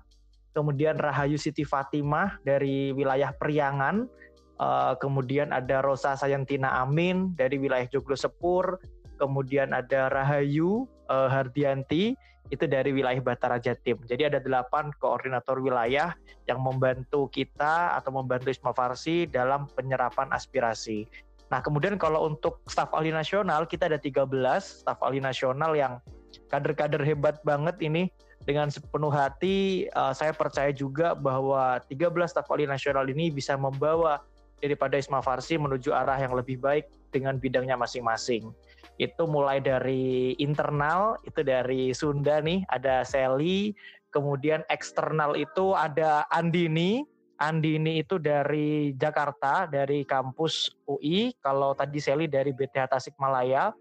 kemudian 0.56 0.96
Rahayu 0.96 1.36
Siti 1.36 1.68
Fatimah 1.68 2.40
dari 2.40 2.88
wilayah 2.96 3.36
Priangan, 3.36 4.08
uh, 4.56 4.96
kemudian 4.96 5.52
ada 5.52 5.84
Rosa 5.84 6.16
Sayantina 6.16 6.80
Amin 6.80 7.36
dari 7.36 7.60
wilayah 7.60 7.84
Joglo 7.92 8.16
Sepur, 8.16 8.80
kemudian 9.20 9.76
ada 9.76 10.08
Rahayu 10.08 10.88
uh, 11.12 11.28
Hardianti 11.28 12.16
itu 12.48 12.64
dari 12.64 12.94
wilayah 12.96 13.20
Batara 13.20 13.60
Jatim. 13.60 14.00
Jadi 14.08 14.32
ada 14.32 14.38
delapan 14.40 14.88
koordinator 14.96 15.60
wilayah 15.60 16.16
yang 16.48 16.62
membantu 16.62 17.28
kita 17.28 17.92
atau 17.98 18.14
membantu 18.16 18.48
Isma 18.48 18.72
Farsi 18.72 19.28
dalam 19.28 19.68
penyerapan 19.74 20.30
aspirasi. 20.32 21.04
Nah, 21.46 21.62
kemudian 21.62 21.94
kalau 21.94 22.26
untuk 22.26 22.58
staf 22.66 22.90
ahli 22.90 23.14
nasional 23.14 23.66
kita 23.70 23.86
ada 23.86 23.98
13 23.98 24.30
staf 24.62 24.98
ahli 25.02 25.22
nasional 25.22 25.78
yang 25.78 26.02
kader-kader 26.50 27.02
hebat 27.02 27.38
banget 27.46 27.78
ini 27.82 28.10
dengan 28.46 28.70
sepenuh 28.70 29.10
hati 29.10 29.90
uh, 29.92 30.14
saya 30.14 30.30
percaya 30.30 30.70
juga 30.70 31.18
bahwa 31.18 31.82
13 31.90 32.14
staf 32.30 32.46
ahli 32.48 32.70
nasional 32.70 33.04
ini 33.10 33.28
bisa 33.28 33.58
membawa 33.58 34.22
daripada 34.62 34.96
Isma 34.96 35.20
Farsi 35.20 35.58
menuju 35.58 35.92
arah 35.92 36.16
yang 36.16 36.32
lebih 36.32 36.62
baik 36.62 36.88
dengan 37.12 37.36
bidangnya 37.36 37.76
masing-masing. 37.76 38.54
Itu 38.96 39.28
mulai 39.28 39.60
dari 39.60 40.32
internal, 40.40 41.20
itu 41.28 41.44
dari 41.44 41.92
Sunda 41.92 42.40
nih, 42.40 42.64
ada 42.72 43.04
Sally, 43.04 43.76
kemudian 44.14 44.64
eksternal 44.72 45.36
itu 45.36 45.76
ada 45.76 46.24
Andini, 46.32 47.04
Andini 47.36 48.00
itu 48.00 48.16
dari 48.16 48.96
Jakarta, 48.96 49.68
dari 49.68 50.08
kampus 50.08 50.72
UI, 50.88 51.36
kalau 51.44 51.76
tadi 51.76 52.00
Sally 52.00 52.24
dari 52.24 52.56
BTH 52.56 52.96
Tasikmalaya. 52.96 53.76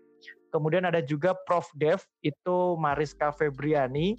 Kemudian 0.51 0.87
ada 0.87 1.03
juga 1.03 1.35
Prof 1.47 1.67
Dev, 1.75 2.03
itu 2.23 2.79
Mariska 2.79 3.31
Febriani, 3.31 4.15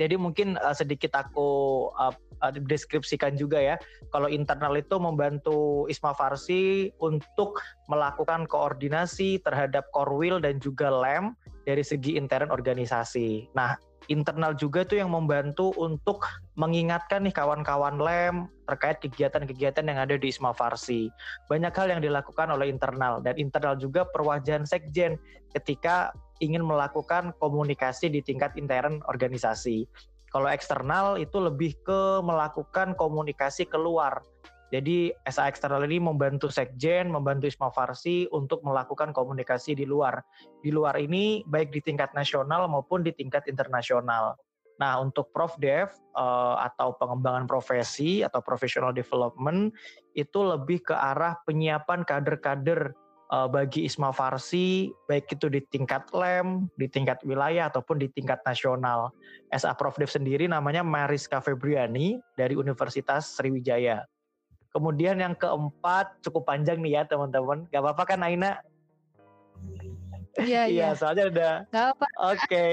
jadi 0.00 0.16
mungkin 0.16 0.56
uh, 0.56 0.72
sedikit 0.72 1.12
aku 1.12 1.48
uh, 1.92 2.16
deskripsikan 2.64 3.36
juga 3.36 3.60
ya. 3.60 3.76
Kalau 4.16 4.32
internal 4.32 4.72
itu 4.80 4.96
membantu 4.96 5.84
Isma 5.92 6.16
Farsi 6.16 6.88
untuk 7.04 7.60
melakukan 7.92 8.48
koordinasi 8.48 9.44
terhadap 9.44 9.84
Korwil 9.92 10.40
dan 10.40 10.56
juga 10.56 10.88
LEM 10.88 11.36
dari 11.68 11.84
segi 11.84 12.16
intern 12.16 12.48
organisasi. 12.48 13.52
Nah, 13.52 13.76
internal 14.08 14.56
juga 14.56 14.88
tuh 14.88 15.04
yang 15.04 15.12
membantu 15.12 15.76
untuk 15.76 16.24
mengingatkan 16.56 17.20
nih 17.28 17.36
kawan-kawan 17.36 18.00
LEM 18.00 18.48
terkait 18.64 19.04
kegiatan-kegiatan 19.04 19.84
yang 19.84 20.00
ada 20.00 20.16
di 20.16 20.32
Isma 20.32 20.56
Farsi. 20.56 21.12
Banyak 21.52 21.76
hal 21.76 21.92
yang 21.92 22.00
dilakukan 22.00 22.48
oleh 22.48 22.72
internal 22.72 23.20
dan 23.20 23.36
internal 23.36 23.76
juga 23.76 24.08
perwajahan 24.08 24.64
sekjen 24.64 25.20
ketika 25.52 26.10
ingin 26.40 26.64
melakukan 26.64 27.36
komunikasi 27.38 28.08
di 28.08 28.24
tingkat 28.24 28.56
intern 28.56 29.04
organisasi. 29.06 29.84
Kalau 30.30 30.46
eksternal 30.48 31.18
itu 31.20 31.36
lebih 31.38 31.76
ke 31.84 32.24
melakukan 32.24 32.94
komunikasi 32.96 33.66
keluar. 33.66 34.24
Jadi 34.70 35.10
SA 35.26 35.50
eksternal 35.50 35.82
ini 35.82 35.98
membantu 35.98 36.46
sekjen, 36.46 37.10
membantu 37.10 37.50
Isma 37.50 37.74
Farsi 37.74 38.30
untuk 38.30 38.62
melakukan 38.62 39.10
komunikasi 39.10 39.74
di 39.74 39.82
luar. 39.82 40.22
Di 40.62 40.70
luar 40.70 40.94
ini 41.02 41.42
baik 41.42 41.74
di 41.74 41.82
tingkat 41.82 42.14
nasional 42.14 42.70
maupun 42.70 43.02
di 43.02 43.10
tingkat 43.10 43.50
internasional. 43.50 44.38
Nah, 44.78 44.96
untuk 45.02 45.34
Prof 45.34 45.58
Dev 45.60 45.92
uh, 46.16 46.56
atau 46.62 46.96
pengembangan 46.96 47.44
profesi 47.44 48.24
atau 48.24 48.40
professional 48.40 48.96
development 48.96 49.74
itu 50.16 50.40
lebih 50.40 50.86
ke 50.86 50.94
arah 50.96 51.36
penyiapan 51.44 52.06
kader-kader 52.06 52.96
uh, 53.30 53.48
bagi 53.48 53.86
Isma 53.86 54.10
Farsi 54.10 54.90
baik 55.06 55.30
itu 55.38 55.46
di 55.46 55.62
tingkat 55.70 56.10
lem, 56.10 56.66
di 56.74 56.90
tingkat 56.90 57.22
wilayah 57.22 57.70
ataupun 57.70 58.02
di 58.02 58.10
tingkat 58.10 58.42
nasional. 58.42 59.14
SA 59.54 59.74
Prof 59.78 59.96
Dev 59.96 60.10
sendiri 60.10 60.50
namanya 60.50 60.82
Mariska 60.82 61.38
Febriani 61.38 62.18
dari 62.34 62.58
Universitas 62.58 63.38
Sriwijaya. 63.38 64.04
Kemudian 64.70 65.18
yang 65.18 65.34
keempat 65.34 66.22
cukup 66.22 66.46
panjang 66.46 66.78
nih 66.78 67.00
ya 67.00 67.02
teman-teman. 67.06 67.66
Gak 67.74 67.82
apa-apa 67.82 68.14
kan 68.14 68.22
Aina? 68.22 68.62
Iya, 70.38 70.70
iya, 70.70 70.88
iya. 70.94 70.94
soalnya 70.94 71.26
ada 71.26 71.50
Nggak 71.74 71.86
apa. 71.98 72.06
Oke. 72.30 72.66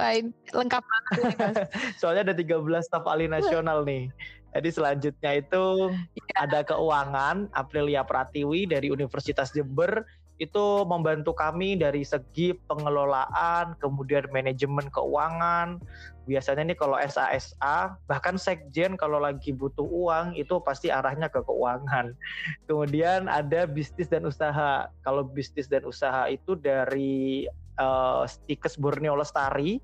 Fine. 0.00 0.28
Lengkap 0.56 0.80
banget 0.80 1.68
soalnya 2.00 2.32
ada 2.32 2.34
13 2.36 2.56
staf 2.80 3.04
ahli 3.04 3.28
nasional 3.28 3.84
nih. 3.84 4.08
Jadi 4.50 4.68
selanjutnya 4.74 5.30
itu 5.38 5.94
Iya. 6.18 6.34
ada 6.50 6.60
keuangan 6.66 7.46
Aprilia 7.54 8.02
Pratiwi 8.02 8.66
dari 8.66 8.90
Universitas 8.90 9.54
Jember 9.54 10.02
itu 10.40 10.88
membantu 10.88 11.36
kami 11.36 11.76
dari 11.76 12.00
segi 12.00 12.56
pengelolaan, 12.64 13.76
kemudian 13.76 14.24
manajemen 14.32 14.88
keuangan. 14.88 15.76
Biasanya 16.24 16.72
nih 16.72 16.78
kalau 16.80 16.96
SASA, 16.96 18.00
bahkan 18.08 18.40
sekjen 18.40 18.96
kalau 18.96 19.20
lagi 19.20 19.52
butuh 19.52 19.84
uang 19.84 20.32
itu 20.40 20.56
pasti 20.64 20.88
arahnya 20.88 21.28
ke 21.28 21.44
keuangan. 21.44 22.16
Kemudian 22.64 23.28
ada 23.28 23.68
bisnis 23.68 24.08
dan 24.08 24.24
usaha. 24.24 24.88
Kalau 25.04 25.28
bisnis 25.28 25.68
dan 25.68 25.84
usaha 25.84 26.24
itu 26.32 26.56
dari 26.56 27.44
uh, 27.76 28.24
Stikes 28.24 28.80
Borneo 28.80 29.20
Lestari, 29.20 29.76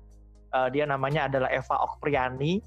uh, 0.57 0.73
dia 0.73 0.89
namanya 0.89 1.29
adalah 1.29 1.53
Eva 1.53 1.85
Okpriani, 1.85 2.65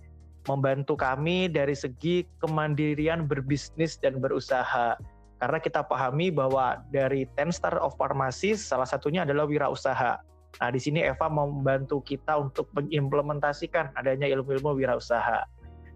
membantu 0.50 0.98
kami 0.98 1.46
dari 1.46 1.78
segi 1.78 2.26
kemandirian 2.42 3.30
berbisnis 3.30 3.94
dan 4.02 4.18
berusaha 4.18 4.98
karena 5.40 5.58
kita 5.58 5.80
pahami 5.80 6.28
bahwa 6.28 6.84
dari 6.92 7.24
Ten 7.38 7.48
Star 7.48 7.80
of 7.80 7.96
Pharmacy 7.96 8.52
salah 8.52 8.84
satunya 8.84 9.24
adalah 9.24 9.48
wirausaha. 9.48 10.20
Nah, 10.60 10.68
di 10.68 10.76
sini 10.76 11.00
Eva 11.00 11.32
membantu 11.32 12.04
kita 12.04 12.36
untuk 12.36 12.68
mengimplementasikan 12.76 13.96
adanya 13.96 14.28
ilmu-ilmu 14.28 14.76
wirausaha. 14.76 15.48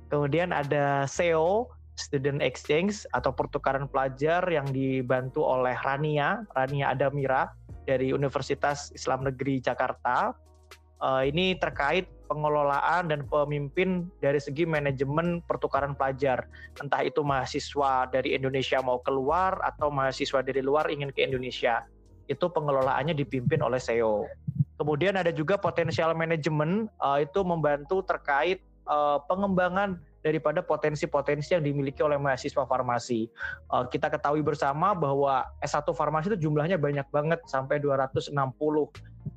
Kemudian 0.09 0.49
ada 0.55 1.05
SEO, 1.05 1.69
Student 2.01 2.41
Exchange 2.41 3.05
atau 3.13 3.37
pertukaran 3.37 3.85
pelajar 3.87 4.41
yang 4.49 4.65
dibantu 4.73 5.45
oleh 5.45 5.77
Rania, 5.85 6.43
Rania 6.57 6.97
Adamira 6.97 7.53
dari 7.85 8.17
Universitas 8.17 8.91
Islam 8.97 9.29
Negeri 9.29 9.61
Jakarta. 9.61 10.33
Uh, 11.03 11.27
ini 11.27 11.59
terkait 11.59 12.07
pengelolaan 12.31 13.13
dan 13.13 13.27
pemimpin 13.29 14.09
dari 14.23 14.41
segi 14.41 14.65
manajemen 14.65 15.45
pertukaran 15.45 15.93
pelajar. 15.93 16.49
Entah 16.81 17.05
itu 17.05 17.21
mahasiswa 17.21 18.09
dari 18.09 18.33
Indonesia 18.33 18.81
mau 18.81 19.03
keluar 19.05 19.61
atau 19.61 19.93
mahasiswa 19.93 20.41
dari 20.41 20.65
luar 20.65 20.89
ingin 20.89 21.13
ke 21.13 21.27
Indonesia. 21.27 21.85
Itu 22.31 22.49
pengelolaannya 22.49 23.13
dipimpin 23.13 23.61
oleh 23.61 23.77
SEO. 23.77 24.25
Kemudian 24.81 25.15
ada 25.15 25.31
juga 25.31 25.61
potensial 25.61 26.17
manajemen 26.17 26.89
uh, 26.99 27.21
itu 27.21 27.45
membantu 27.45 28.01
terkait 28.03 28.65
uh, 28.89 29.21
pengembangan 29.29 30.01
daripada 30.25 30.65
potensi-potensi 30.65 31.53
yang 31.53 31.61
dimiliki 31.61 32.01
oleh 32.01 32.17
mahasiswa 32.17 32.65
farmasi. 32.65 33.29
Kita 33.93 34.09
ketahui 34.09 34.41
bersama 34.41 34.97
bahwa 34.97 35.45
S1 35.61 35.85
farmasi 35.93 36.33
itu 36.33 36.49
jumlahnya 36.49 36.81
banyak 36.81 37.05
banget 37.13 37.45
sampai 37.45 37.77
260 37.77 38.33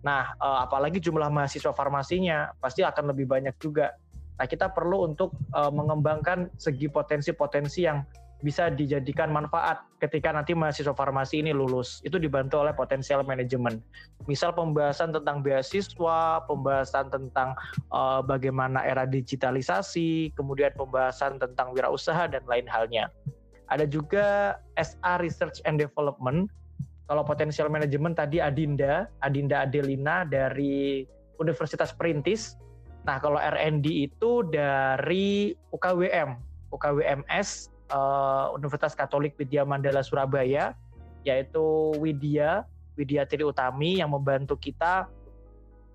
Nah, 0.03 0.35
uh, 0.39 0.63
apalagi 0.63 1.03
jumlah 1.03 1.27
mahasiswa 1.27 1.73
farmasinya 1.75 2.55
pasti 2.61 2.85
akan 2.85 3.11
lebih 3.11 3.27
banyak 3.27 3.55
juga. 3.59 3.95
Nah, 4.37 4.45
kita 4.45 4.69
perlu 4.69 5.09
untuk 5.09 5.33
uh, 5.57 5.73
mengembangkan 5.73 6.53
segi 6.61 6.85
potensi-potensi 6.87 7.83
yang 7.83 8.05
bisa 8.37 8.69
dijadikan 8.69 9.33
manfaat 9.33 9.81
ketika 9.97 10.29
nanti 10.29 10.53
mahasiswa 10.53 10.93
farmasi 10.93 11.41
ini 11.41 11.49
lulus. 11.57 12.05
Itu 12.05 12.21
dibantu 12.21 12.61
oleh 12.61 12.73
potensial 12.73 13.25
manajemen. 13.25 13.81
Misal 14.29 14.53
pembahasan 14.53 15.09
tentang 15.09 15.41
beasiswa, 15.41 16.45
pembahasan 16.45 17.09
tentang 17.09 17.57
uh, 17.89 18.21
bagaimana 18.21 18.85
era 18.85 19.09
digitalisasi, 19.09 20.37
kemudian 20.37 20.69
pembahasan 20.77 21.41
tentang 21.41 21.73
wirausaha 21.73 22.29
dan 22.29 22.45
lain 22.45 22.69
halnya. 22.69 23.09
Ada 23.67 23.89
juga 23.89 24.55
SA 24.77 25.19
Research 25.19 25.59
and 25.65 25.81
Development 25.81 26.47
kalau 27.07 27.23
potensial 27.23 27.71
manajemen 27.71 28.11
tadi 28.11 28.43
Adinda, 28.43 29.07
Adinda 29.23 29.63
Adelina 29.63 30.27
dari 30.27 31.07
Universitas 31.39 31.95
Perintis. 31.95 32.59
Nah, 33.07 33.23
kalau 33.23 33.39
R&D 33.39 34.11
itu 34.11 34.43
dari 34.51 35.55
UKWM, 35.71 36.35
UKWMS 36.75 37.71
uh, 37.95 38.51
Universitas 38.51 38.91
Katolik 38.91 39.39
Widya 39.39 39.63
Mandala 39.63 40.03
Surabaya, 40.03 40.75
yaitu 41.23 41.95
Widya, 41.95 42.67
Widya 42.99 43.23
Tri 43.23 43.47
Utami 43.47 44.03
yang 44.03 44.11
membantu 44.11 44.59
kita 44.59 45.07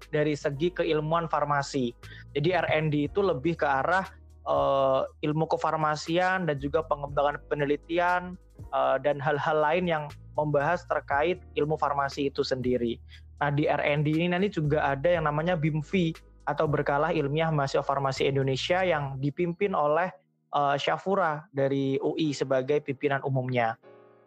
dari 0.09 0.33
segi 0.33 0.73
keilmuan 0.73 1.29
farmasi. 1.29 1.93
Jadi 2.33 2.57
R&D 2.57 3.13
itu 3.13 3.21
lebih 3.21 3.61
ke 3.61 3.69
arah 3.69 4.09
uh, 4.49 5.05
ilmu 5.21 5.45
kefarmasian 5.53 6.49
dan 6.49 6.57
juga 6.57 6.81
pengembangan 6.89 7.45
penelitian 7.53 8.41
uh, 8.71 8.97
dan 9.03 9.19
hal-hal 9.19 9.59
lain 9.59 9.85
yang 9.91 10.05
membahas 10.39 10.87
terkait 10.87 11.43
ilmu 11.59 11.77
farmasi 11.77 12.31
itu 12.31 12.47
sendiri. 12.47 12.97
Nah 13.43 13.51
di 13.51 13.67
R&D 13.67 14.07
ini 14.07 14.31
nanti 14.31 14.49
juga 14.55 14.95
ada 14.95 15.11
yang 15.11 15.27
namanya 15.27 15.59
BIMFI 15.59 16.15
atau 16.47 16.67
berkala 16.67 17.15
ilmiah 17.15 17.51
mahasiswa 17.51 17.83
farmasi 17.83 18.31
Indonesia 18.31 18.83
yang 18.83 19.19
dipimpin 19.19 19.75
oleh 19.75 20.11
uh, 20.55 20.77
Syafura 20.79 21.47
dari 21.51 21.99
UI 22.03 22.35
sebagai 22.35 22.83
pimpinan 22.83 23.23
umumnya. 23.23 23.79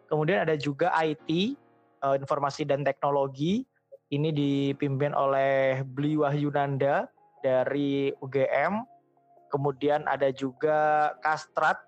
Kemudian 0.06 0.46
ada 0.46 0.54
juga 0.54 0.94
IT, 1.02 1.56
uh, 2.04 2.14
informasi 2.14 2.62
dan 2.68 2.86
teknologi, 2.86 3.66
ini 4.14 4.30
dipimpin 4.30 5.10
oleh 5.10 5.82
Bli 5.82 6.14
Wahyunanda 6.14 7.10
dari 7.42 8.14
UGM. 8.22 8.86
Kemudian 9.50 10.06
ada 10.06 10.30
juga 10.34 11.10
Kastrat 11.22 11.78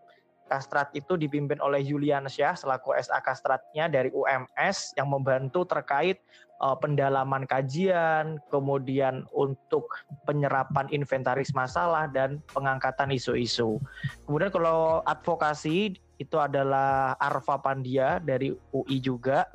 Kastrat 0.49 0.89
itu 0.97 1.15
dipimpin 1.21 1.61
oleh 1.61 1.85
Julian 1.85 2.25
Syah 2.27 2.57
selaku 2.57 2.97
SA 2.97 3.21
Kastratnya 3.21 3.87
dari 3.87 4.09
UMS 4.09 4.97
yang 4.97 5.13
membantu 5.13 5.69
terkait 5.69 6.19
uh, 6.65 6.75
pendalaman 6.75 7.45
kajian, 7.45 8.41
kemudian 8.49 9.29
untuk 9.37 9.87
penyerapan 10.25 10.89
inventaris 10.89 11.53
masalah 11.53 12.09
dan 12.09 12.41
pengangkatan 12.51 13.13
isu-isu. 13.13 13.77
Kemudian 14.25 14.49
kalau 14.49 15.05
advokasi 15.05 15.95
itu 16.19 16.37
adalah 16.41 17.15
Arfa 17.21 17.61
Pandia 17.63 18.19
dari 18.19 18.51
UI 18.75 18.99
juga 18.99 19.47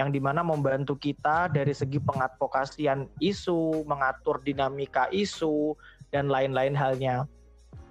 yang 0.00 0.08
di 0.08 0.20
mana 0.22 0.40
membantu 0.40 0.96
kita 0.96 1.52
dari 1.52 1.76
segi 1.76 2.00
pengadvokasian 2.00 3.08
isu, 3.20 3.84
mengatur 3.84 4.40
dinamika 4.40 5.08
isu, 5.12 5.76
dan 6.12 6.32
lain-lain 6.32 6.72
halnya. 6.72 7.28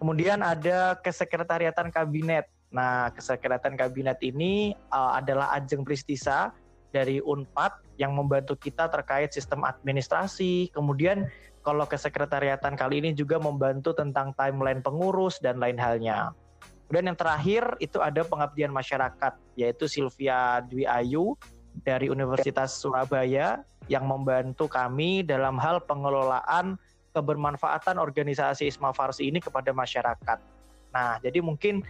Kemudian 0.02 0.42
ada 0.42 0.98
kesekretariatan 0.98 1.94
kabinet. 1.94 2.50
Nah, 2.74 3.14
kesekretariatan 3.14 3.78
kabinet 3.78 4.18
ini 4.26 4.74
uh, 4.90 5.14
adalah 5.14 5.54
ajeng 5.54 5.86
prestisa 5.86 6.50
dari 6.90 7.22
Unpad 7.22 7.86
yang 8.02 8.18
membantu 8.18 8.58
kita 8.58 8.90
terkait 8.90 9.30
sistem 9.30 9.62
administrasi. 9.62 10.74
Kemudian 10.74 11.30
kalau 11.62 11.86
kesekretariatan 11.86 12.74
kali 12.74 13.06
ini 13.06 13.14
juga 13.14 13.38
membantu 13.38 13.94
tentang 13.94 14.34
timeline 14.34 14.82
pengurus 14.82 15.38
dan 15.38 15.62
lain 15.62 15.78
halnya. 15.78 16.34
Kemudian 16.90 17.14
yang 17.14 17.20
terakhir 17.22 17.64
itu 17.78 18.02
ada 18.02 18.26
pengabdian 18.26 18.74
masyarakat 18.74 19.38
yaitu 19.54 19.86
Sylvia 19.86 20.66
Dwi 20.66 20.90
Ayu 20.90 21.38
dari 21.86 22.10
Universitas 22.10 22.74
Surabaya 22.74 23.62
yang 23.86 24.10
membantu 24.10 24.66
kami 24.66 25.22
dalam 25.22 25.62
hal 25.62 25.80
pengelolaan 25.86 26.76
kebermanfaatan 27.12 28.00
organisasi 28.00 28.68
Isma 28.72 28.96
Farsi 28.96 29.28
ini 29.28 29.44
kepada 29.44 29.76
masyarakat. 29.76 30.40
Nah, 30.92 31.20
jadi 31.24 31.40
mungkin 31.40 31.84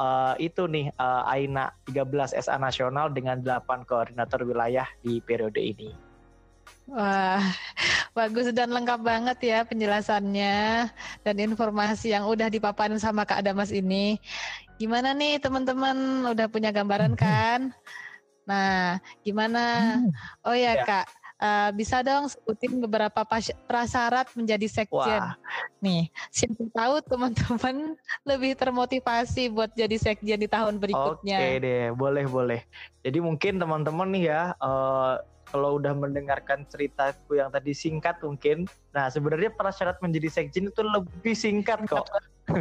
uh, 0.00 0.34
itu 0.36 0.68
nih 0.68 0.92
uh, 0.96 1.28
Aina 1.28 1.72
13 1.88 2.36
SA 2.40 2.56
nasional 2.60 3.12
dengan 3.12 3.40
8 3.40 3.88
koordinator 3.88 4.44
wilayah 4.44 4.86
di 5.00 5.20
periode 5.20 5.60
ini. 5.60 5.92
Wah, 6.86 7.42
bagus 8.14 8.54
dan 8.54 8.70
lengkap 8.70 9.02
banget 9.02 9.38
ya 9.42 9.58
penjelasannya 9.66 10.86
dan 11.26 11.34
informasi 11.34 12.14
yang 12.14 12.30
udah 12.30 12.46
dipaparin 12.46 13.02
sama 13.02 13.26
Kak 13.26 13.42
Adamas 13.42 13.74
ini. 13.74 14.22
Gimana 14.78 15.10
nih 15.10 15.42
teman-teman 15.42 16.22
udah 16.30 16.46
punya 16.46 16.70
gambaran 16.70 17.18
kan? 17.22 17.74
Nah, 18.46 19.02
gimana? 19.26 19.98
Oh 20.46 20.54
ya, 20.54 20.78
ya. 20.78 20.86
Kak, 20.86 21.06
uh, 21.40 21.70
bisa 21.72 22.00
dong 22.00 22.28
sebutin 22.28 22.80
beberapa 22.80 23.24
prasyarat 23.68 24.32
menjadi 24.36 24.66
sekjen. 24.68 25.22
Wah. 25.22 25.36
Nih, 25.80 26.08
siapa 26.32 26.64
tahu 26.72 26.94
teman-teman 27.04 27.76
lebih 28.30 28.56
termotivasi 28.56 29.52
buat 29.52 29.72
jadi 29.72 29.96
sekjen 29.96 30.40
di 30.40 30.48
tahun 30.48 30.80
berikutnya. 30.80 31.38
Oke 31.38 31.52
deh, 31.62 31.84
boleh 31.92 32.24
boleh. 32.26 32.60
Jadi 33.04 33.18
mungkin 33.22 33.60
teman-teman 33.60 34.08
nih 34.12 34.24
ya. 34.32 34.42
Uh, 34.58 35.20
kalau 35.56 35.80
udah 35.80 35.96
mendengarkan 35.96 36.68
ceritaku 36.68 37.40
yang 37.40 37.48
tadi 37.48 37.72
singkat 37.72 38.20
mungkin, 38.20 38.68
nah 38.92 39.08
sebenarnya 39.08 39.56
prasyarat 39.56 39.96
menjadi 40.04 40.28
sekjen 40.28 40.68
itu 40.68 40.84
lebih 40.84 41.32
singkat 41.32 41.80
kok. 41.88 42.04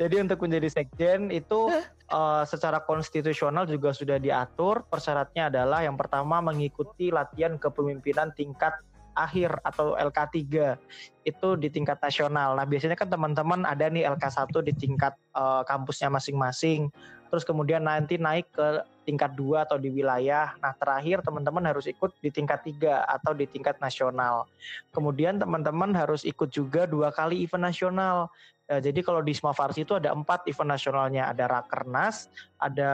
Jadi 0.00 0.22
untuk 0.22 0.38
menjadi 0.46 0.70
sekjen 0.70 1.34
itu 1.34 1.66
uh, 2.14 2.46
secara 2.46 2.78
konstitusional 2.86 3.66
juga 3.66 3.90
sudah 3.90 4.22
diatur. 4.22 4.86
Persyaratnya 4.86 5.50
adalah 5.50 5.82
yang 5.82 5.98
pertama 5.98 6.38
mengikuti 6.38 7.10
latihan 7.10 7.58
kepemimpinan 7.58 8.30
tingkat 8.38 8.78
akhir 9.18 9.58
atau 9.66 9.98
LK3 9.98 10.38
itu 11.26 11.48
di 11.58 11.68
tingkat 11.74 11.98
nasional. 11.98 12.54
Nah, 12.54 12.64
biasanya 12.64 12.94
kan 12.94 13.10
teman-teman 13.10 13.66
ada 13.66 13.90
nih 13.90 14.06
LK1 14.14 14.54
di 14.62 14.72
tingkat 14.78 15.18
uh, 15.34 15.66
kampusnya 15.66 16.06
masing-masing 16.06 16.86
terus 17.32 17.48
kemudian 17.48 17.88
nanti 17.88 18.20
naik 18.20 18.52
ke 18.52 18.84
tingkat 19.08 19.32
dua 19.32 19.64
atau 19.64 19.80
di 19.80 19.88
wilayah. 19.88 20.52
Nah 20.60 20.76
terakhir 20.76 21.24
teman-teman 21.24 21.64
harus 21.64 21.88
ikut 21.88 22.12
di 22.20 22.28
tingkat 22.28 22.60
tiga 22.60 23.08
atau 23.08 23.32
di 23.32 23.48
tingkat 23.48 23.80
nasional. 23.80 24.44
Kemudian 24.92 25.40
teman-teman 25.40 25.96
harus 25.96 26.28
ikut 26.28 26.52
juga 26.52 26.84
dua 26.84 27.08
kali 27.08 27.40
event 27.40 27.64
nasional. 27.64 28.28
Uh, 28.68 28.84
jadi 28.84 29.00
kalau 29.00 29.24
di 29.24 29.32
Isma 29.32 29.56
Farsi 29.56 29.88
itu 29.88 29.96
ada 29.96 30.12
empat 30.12 30.44
event 30.44 30.76
nasionalnya, 30.76 31.32
ada 31.32 31.48
Rakernas, 31.48 32.28
ada 32.60 32.92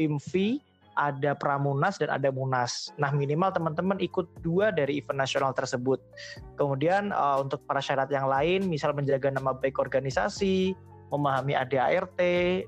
PIMVI, 0.00 0.64
ada 0.96 1.36
Pramunas 1.36 2.00
dan 2.00 2.16
ada 2.16 2.32
Munas. 2.32 2.96
Nah 2.96 3.12
minimal 3.12 3.52
teman-teman 3.52 4.00
ikut 4.00 4.24
dua 4.40 4.72
dari 4.72 5.04
event 5.04 5.20
nasional 5.20 5.52
tersebut. 5.52 6.00
Kemudian 6.56 7.12
uh, 7.12 7.44
untuk 7.44 7.60
para 7.68 7.84
syarat 7.84 8.08
yang 8.08 8.24
lain, 8.24 8.66
misal 8.72 8.96
menjaga 8.96 9.28
nama 9.28 9.52
baik 9.52 9.76
organisasi, 9.76 10.72
memahami 11.10 11.58
ADART, 11.58 12.18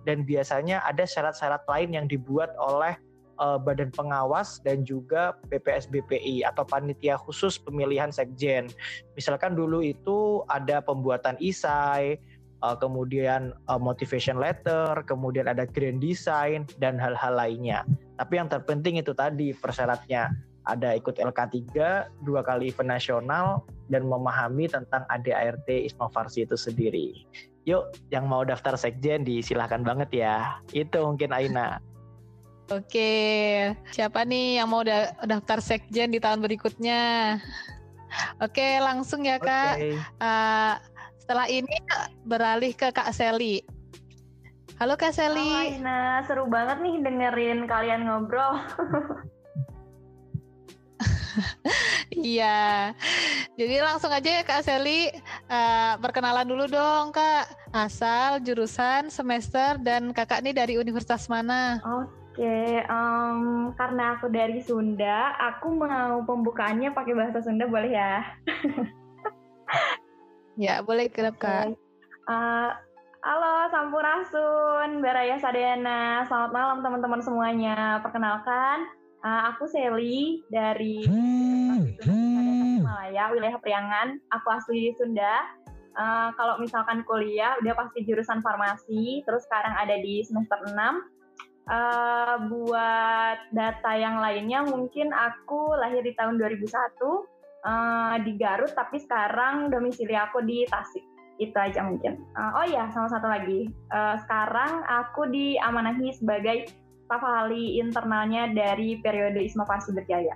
dan 0.02 0.26
biasanya 0.26 0.82
ada 0.82 1.06
syarat-syarat 1.06 1.62
lain 1.70 1.94
yang 1.94 2.06
dibuat 2.10 2.50
oleh 2.58 2.98
uh, 3.38 3.58
Badan 3.58 3.94
Pengawas 3.94 4.62
dan 4.66 4.82
juga 4.82 5.38
BPSBPI 5.50 6.46
atau 6.46 6.66
Panitia 6.66 7.18
Khusus 7.18 7.58
Pemilihan 7.58 8.10
Sekjen. 8.10 8.68
Misalkan 9.14 9.54
dulu 9.54 9.80
itu 9.82 10.42
ada 10.50 10.82
pembuatan 10.82 11.38
isai, 11.38 12.18
uh, 12.62 12.76
kemudian 12.78 13.54
uh, 13.66 13.80
motivation 13.80 14.38
letter, 14.38 15.02
kemudian 15.06 15.50
ada 15.50 15.66
grand 15.66 16.02
design 16.02 16.66
dan 16.78 16.98
hal-hal 16.98 17.34
lainnya. 17.34 17.86
Tapi 18.18 18.38
yang 18.38 18.50
terpenting 18.50 19.02
itu 19.02 19.14
tadi 19.14 19.50
persyaratnya 19.54 20.30
ada 20.66 20.94
ikut 20.94 21.18
LK3, 21.18 21.74
dua 22.22 22.40
kali 22.46 22.70
event 22.70 22.90
nasional 22.94 23.66
dan 23.90 24.06
memahami 24.06 24.70
tentang 24.70 25.02
ADART 25.10 25.66
Isnovarsi 25.66 26.46
itu 26.46 26.54
sendiri. 26.54 27.26
Yuk, 27.66 27.94
yang 28.10 28.26
mau 28.26 28.42
daftar 28.42 28.74
sekjen 28.74 29.22
disilahkan 29.22 29.86
banget 29.86 30.10
ya. 30.10 30.58
Itu 30.74 31.02
mungkin 31.06 31.30
Aina. 31.30 31.78
Oke, 32.70 33.12
siapa 33.92 34.24
nih 34.24 34.62
yang 34.62 34.70
mau 34.70 34.80
da 34.86 35.12
daftar 35.26 35.60
sekjen 35.60 36.14
di 36.14 36.22
tahun 36.22 36.40
berikutnya? 36.40 37.36
Oke, 38.40 38.80
langsung 38.80 39.26
ya 39.26 39.36
kak. 39.36 39.76
Okay. 39.76 39.94
Uh, 40.20 40.24
eh, 40.24 40.74
setelah 41.20 41.46
ini 41.48 41.76
beralih 42.26 42.72
ke 42.74 42.92
Kak 42.92 43.12
Seli. 43.14 43.64
Halo 44.76 44.98
Kak 44.98 45.14
Seli. 45.14 45.48
Halo 45.48 45.68
Aina, 45.78 46.00
seru 46.26 46.44
banget 46.50 46.82
nih 46.82 46.98
dengerin 47.00 47.70
kalian 47.70 48.08
ngobrol. 48.08 48.58
Iya, 52.12 52.92
jadi 53.56 53.80
langsung 53.80 54.12
aja 54.12 54.40
ya 54.40 54.42
Kak 54.44 54.62
Seli, 54.62 55.08
uh, 55.48 55.96
perkenalan 55.98 56.44
dulu 56.44 56.68
dong 56.68 57.10
Kak, 57.10 57.48
asal, 57.72 58.38
jurusan, 58.44 59.08
semester, 59.08 59.80
dan 59.80 60.12
kakak 60.12 60.44
nih 60.44 60.52
dari 60.52 60.74
universitas 60.76 61.26
mana? 61.32 61.80
Oke, 61.82 62.84
um, 62.88 63.72
karena 63.76 64.16
aku 64.16 64.28
dari 64.28 64.60
Sunda, 64.60 65.36
aku 65.40 65.72
mau 65.72 66.20
pembukaannya 66.24 66.92
pakai 66.92 67.16
bahasa 67.16 67.40
Sunda 67.40 67.64
boleh 67.64 67.92
ya? 67.92 68.24
Ya, 70.60 70.84
boleh 70.84 71.08
kerap 71.08 71.40
Kak. 71.40 71.72
Uh, 72.28 72.70
halo 73.24 73.72
Sampurasun, 73.72 75.00
Baraya 75.00 75.40
Sadena. 75.40 76.28
Selamat 76.28 76.52
malam 76.52 76.78
teman-teman 76.84 77.24
semuanya. 77.24 78.04
Perkenalkan, 78.04 78.84
uh, 79.22 79.42
aku 79.54 79.70
Seli 79.70 80.42
dari 80.50 81.06
Malaya, 82.82 83.32
wilayah 83.32 83.58
Priangan. 83.62 84.18
Aku 84.34 84.48
asli 84.52 84.92
Sunda. 84.98 85.46
Uh, 85.92 86.32
kalau 86.36 86.56
misalkan 86.58 87.04
kuliah, 87.04 87.56
udah 87.62 87.74
pasti 87.76 88.04
jurusan 88.04 88.42
farmasi. 88.42 89.22
Terus 89.24 89.42
sekarang 89.46 89.74
ada 89.78 89.96
di 89.98 90.20
semester 90.26 90.58
6. 90.66 90.74
Uh, 91.62 92.36
buat 92.50 93.38
data 93.54 93.92
yang 93.94 94.18
lainnya, 94.18 94.66
mungkin 94.66 95.14
aku 95.14 95.78
lahir 95.78 96.02
di 96.02 96.10
tahun 96.18 96.34
2001 96.34 96.66
uh, 97.62 98.14
di 98.22 98.34
Garut 98.36 98.74
tapi 98.74 98.98
sekarang 98.98 99.70
domisili 99.70 100.14
aku 100.18 100.42
di 100.42 100.66
Tasik 100.66 101.02
itu 101.40 101.56
aja 101.58 101.82
mungkin 101.82 102.22
uh, 102.38 102.62
oh 102.62 102.66
ya 102.68 102.86
sama 102.92 103.08
satu 103.10 103.26
lagi 103.26 103.66
uh, 103.90 104.14
sekarang 104.26 104.84
aku 104.86 105.26
diamanahi 105.32 106.14
sebagai 106.14 106.70
staf 107.12 107.28
ahli 107.28 107.76
internalnya 107.76 108.48
dari 108.56 108.96
periode 109.04 109.44
Isma 109.44 109.68
Farsi 109.68 109.92
Berjaya 109.92 110.32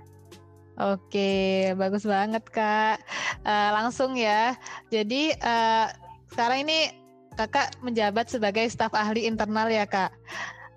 Oke, 0.77 1.73
bagus 1.73 2.05
banget 2.05 2.45
kak. 2.53 3.01
Uh, 3.41 3.69
langsung 3.73 4.13
ya. 4.13 4.53
Jadi 4.93 5.33
uh, 5.41 5.89
sekarang 6.29 6.69
ini 6.69 6.93
kakak 7.33 7.73
menjabat 7.81 8.29
sebagai 8.29 8.69
staf 8.69 8.93
ahli 8.93 9.25
internal 9.25 9.73
ya 9.73 9.89
kak. 9.89 10.13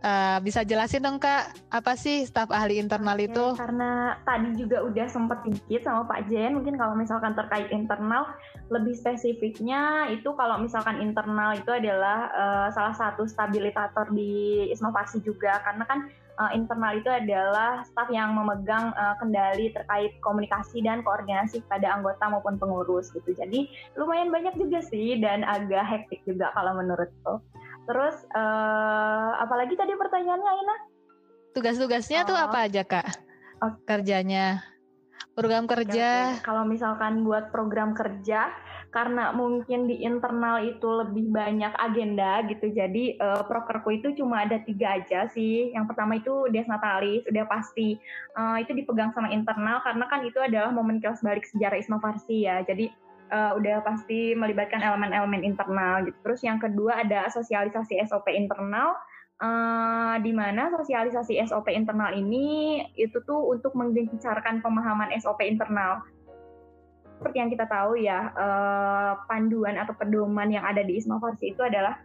Uh, 0.01 0.41
bisa 0.41 0.65
jelasin 0.65 1.05
dong 1.05 1.21
kak, 1.21 1.53
apa 1.69 1.93
sih 1.93 2.25
staf 2.25 2.49
ahli 2.49 2.81
internal 2.81 3.21
itu? 3.21 3.53
Karena 3.53 4.17
tadi 4.25 4.57
juga 4.57 4.81
udah 4.81 5.05
sempat 5.13 5.45
dikit 5.45 5.85
sama 5.85 6.09
Pak 6.09 6.25
Jen, 6.33 6.57
mungkin 6.57 6.81
kalau 6.81 6.97
misalkan 6.97 7.37
terkait 7.37 7.69
internal, 7.69 8.33
lebih 8.73 8.97
spesifiknya 8.97 10.09
itu 10.09 10.33
kalau 10.41 10.57
misalkan 10.57 11.05
internal 11.05 11.53
itu 11.53 11.69
adalah 11.69 12.33
uh, 12.33 12.69
salah 12.73 12.97
satu 12.97 13.29
stabilitator 13.29 14.09
di 14.17 14.73
Isnovasi 14.73 15.21
juga, 15.21 15.61
karena 15.69 15.85
kan 15.85 16.09
uh, 16.41 16.49
internal 16.57 16.97
itu 16.97 17.13
adalah 17.13 17.85
staf 17.85 18.09
yang 18.09 18.33
memegang 18.33 18.97
uh, 18.97 19.21
kendali 19.21 19.69
terkait 19.77 20.17
komunikasi 20.25 20.81
dan 20.81 21.05
koordinasi 21.05 21.61
pada 21.69 21.93
anggota 21.93 22.25
maupun 22.33 22.57
pengurus 22.57 23.13
gitu. 23.13 23.37
Jadi 23.37 23.69
lumayan 24.01 24.33
banyak 24.33 24.57
juga 24.57 24.81
sih 24.81 25.21
dan 25.21 25.45
agak 25.45 25.85
hektik 25.85 26.25
juga 26.25 26.49
kalau 26.57 26.73
menurutku. 26.81 27.45
Terus 27.91 28.17
uh, 28.39 29.31
apalagi 29.43 29.75
tadi 29.75 29.99
pertanyaannya 29.99 30.47
Aina? 30.47 30.77
Tugas-tugasnya 31.59 32.23
oh. 32.23 32.27
tuh 32.31 32.39
apa 32.39 32.71
aja 32.71 32.87
kak? 32.87 33.19
Oh. 33.59 33.75
Kerjanya? 33.83 34.63
Program 35.35 35.67
kerja? 35.67 36.39
Kalau 36.47 36.63
misalkan 36.63 37.27
buat 37.27 37.51
program 37.51 37.99
kerja, 37.99 38.55
karena 38.95 39.31
mungkin 39.35 39.87
di 39.91 40.03
internal 40.03 40.63
itu 40.63 40.87
lebih 40.87 41.31
banyak 41.31 41.71
agenda 41.79 42.43
gitu, 42.51 42.71
jadi 42.71 43.15
uh, 43.19 43.43
prokerku 43.47 43.95
itu 43.95 44.15
cuma 44.19 44.43
ada 44.47 44.59
tiga 44.63 44.99
aja 45.03 45.31
sih. 45.31 45.71
Yang 45.75 45.95
pertama 45.95 46.19
itu 46.19 46.51
Des 46.51 46.67
Natalis, 46.67 47.27
udah 47.27 47.47
pasti 47.47 47.99
uh, 48.39 48.59
itu 48.59 48.75
dipegang 48.75 49.15
sama 49.15 49.31
internal 49.35 49.83
karena 49.83 50.05
kan 50.07 50.21
itu 50.27 50.39
adalah 50.39 50.75
momen 50.75 50.99
kelas 50.99 51.23
balik 51.23 51.47
sejarah 51.47 51.79
Isma 51.79 52.03
Farsi 52.03 52.47
ya. 52.47 52.63
Jadi 52.67 52.91
uh, 53.31 53.57
udah 53.57 53.81
pasti 53.87 54.35
melibatkan 54.35 54.83
elemen-elemen 54.83 55.47
internal 55.47 56.05
gitu. 56.05 56.19
Terus 56.27 56.41
yang 56.45 56.59
kedua 56.59 57.01
ada 57.01 57.31
sosialisasi 57.31 58.03
SOP 58.05 58.29
internal 58.31 58.99
uh, 59.41 60.17
di 60.21 60.31
mana 60.35 60.69
sosialisasi 60.75 61.41
SOP 61.49 61.73
internal 61.73 62.13
ini 62.13 62.83
itu 62.95 63.23
tuh 63.25 63.55
untuk 63.55 63.73
menggencarkan 63.79 64.61
pemahaman 64.61 65.15
SOP 65.19 65.41
internal. 65.47 66.05
Seperti 67.21 67.37
yang 67.37 67.51
kita 67.53 67.69
tahu 67.69 68.01
ya, 68.01 68.33
uh, 68.33 69.13
panduan 69.29 69.77
atau 69.77 69.93
pedoman 69.93 70.49
yang 70.49 70.65
ada 70.65 70.81
di 70.81 70.97
Isma 70.97 71.21
Farsi 71.21 71.53
itu 71.53 71.61
adalah 71.61 72.01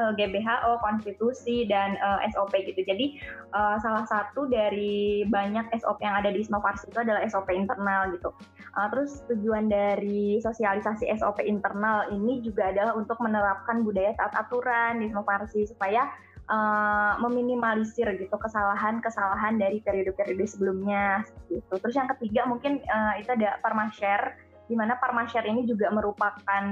uh, 0.00 0.10
eh, 0.10 0.12
GBHO, 0.16 0.80
konstitusi 0.80 1.68
dan 1.68 2.00
uh, 2.00 2.24
eh, 2.24 2.32
SOP 2.32 2.56
gitu. 2.64 2.80
Jadi 2.80 3.20
uh, 3.52 3.76
salah 3.84 4.08
satu 4.08 4.48
dari 4.48 5.28
banyak 5.28 5.68
SOP 5.76 6.00
yang 6.00 6.16
ada 6.16 6.32
di 6.32 6.40
Isma 6.40 6.64
Farsi 6.64 6.88
itu 6.88 7.00
adalah 7.04 7.20
SOP 7.28 7.52
internal 7.52 8.08
gitu. 8.16 8.32
Uh, 8.72 8.88
terus 8.88 9.20
tujuan 9.28 9.68
dari 9.68 10.40
sosialisasi 10.40 11.12
SOP 11.20 11.44
internal 11.44 12.08
ini 12.08 12.40
juga 12.40 12.72
adalah 12.72 12.96
untuk 12.96 13.20
menerapkan 13.20 13.84
budaya 13.84 14.16
taat 14.16 14.32
aturan 14.48 15.04
di 15.04 15.12
Isma 15.12 15.20
Farsi 15.20 15.68
supaya 15.68 16.08
uh, 16.48 17.20
meminimalisir 17.20 18.08
gitu 18.16 18.34
kesalahan-kesalahan 18.34 19.60
dari 19.60 19.84
periode-periode 19.84 20.48
sebelumnya 20.48 21.22
gitu. 21.52 21.76
Terus 21.76 21.94
yang 21.94 22.08
ketiga 22.16 22.48
mungkin 22.48 22.80
uh, 22.88 23.14
itu 23.20 23.30
ada 23.36 23.60
Parmashare 23.60 24.48
di 24.70 24.78
mana 24.78 24.94
Parmashare 25.02 25.50
ini 25.50 25.66
juga 25.66 25.90
merupakan 25.90 26.64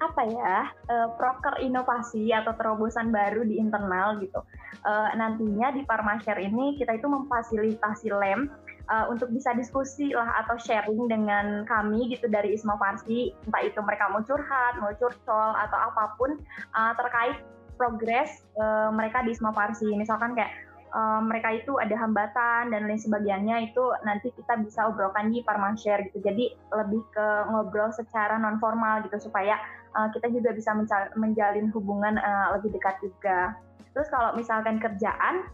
apa 0.00 0.22
ya 0.24 0.56
uh, 0.88 1.08
proker 1.18 1.60
inovasi 1.60 2.32
atau 2.32 2.56
terobosan 2.56 3.12
baru 3.12 3.44
di 3.44 3.60
internal 3.60 4.16
gitu. 4.22 4.40
Uh, 4.82 5.10
nantinya 5.14 5.74
di 5.74 5.84
Parmashare 5.84 6.42
ini 6.42 6.78
kita 6.80 6.96
itu 6.96 7.06
memfasilitasi 7.06 8.08
lem 8.10 8.48
uh, 8.90 9.06
untuk 9.12 9.30
bisa 9.30 9.54
diskusi 9.54 10.10
lah 10.10 10.42
atau 10.42 10.58
sharing 10.58 11.06
dengan 11.06 11.62
kami 11.68 12.10
gitu 12.10 12.26
dari 12.26 12.56
Isma 12.56 12.74
Farsi, 12.80 13.30
entah 13.46 13.62
itu 13.62 13.78
mereka 13.84 14.10
mau 14.10 14.24
curhat, 14.24 14.78
mau 14.80 14.90
curcol 14.96 15.50
atau 15.54 15.78
apa 15.78 16.16
pun 16.18 16.40
uh, 16.74 16.92
terkait 16.98 17.38
progres 17.78 18.42
uh, 18.58 18.90
mereka 18.90 19.22
di 19.22 19.34
Isma 19.34 19.54
Farsi. 19.54 19.90
Misalkan 19.94 20.34
kayak 20.34 20.50
uh, 20.94 21.20
mereka 21.24 21.56
itu 21.56 21.78
ada 21.80 21.96
hambatan 21.98 22.70
dan 22.70 22.86
lain 22.86 23.00
sebagainya 23.00 23.72
itu 23.72 23.84
nanti 24.06 24.30
kita 24.34 24.60
bisa 24.62 24.86
obrolkan 24.88 25.32
di 25.32 25.42
Parmashare 25.42 26.08
gitu. 26.10 26.22
Jadi 26.22 26.52
lebih 26.72 27.02
ke 27.10 27.26
ngobrol 27.50 27.90
secara 27.90 28.38
non 28.38 28.60
formal 28.60 29.02
gitu 29.08 29.30
supaya 29.30 29.58
uh, 29.96 30.08
kita 30.12 30.28
juga 30.32 30.50
bisa 30.52 30.72
menjalin 31.16 31.68
hubungan 31.72 32.18
uh, 32.20 32.56
lebih 32.58 32.76
dekat 32.76 32.96
juga. 33.00 33.56
Terus 33.92 34.08
kalau 34.08 34.32
misalkan 34.32 34.80
kerjaan, 34.80 35.48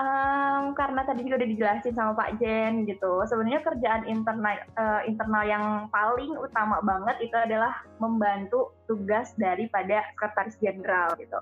um, 0.00 0.72
karena 0.76 1.04
tadi 1.04 1.24
juga 1.24 1.44
udah 1.44 1.50
dijelasin 1.50 1.94
sama 1.96 2.12
Pak 2.16 2.40
Jen 2.40 2.88
gitu, 2.88 3.24
sebenarnya 3.28 3.60
kerjaan 3.64 4.02
internal 4.08 4.56
uh, 4.76 5.00
internal 5.04 5.44
yang 5.44 5.64
paling 5.92 6.32
utama 6.36 6.80
banget 6.84 7.16
itu 7.28 7.36
adalah 7.36 7.84
membantu 8.00 8.72
tugas 8.88 9.36
daripada 9.36 10.04
sekretaris 10.14 10.56
jenderal 10.60 11.12
gitu. 11.20 11.36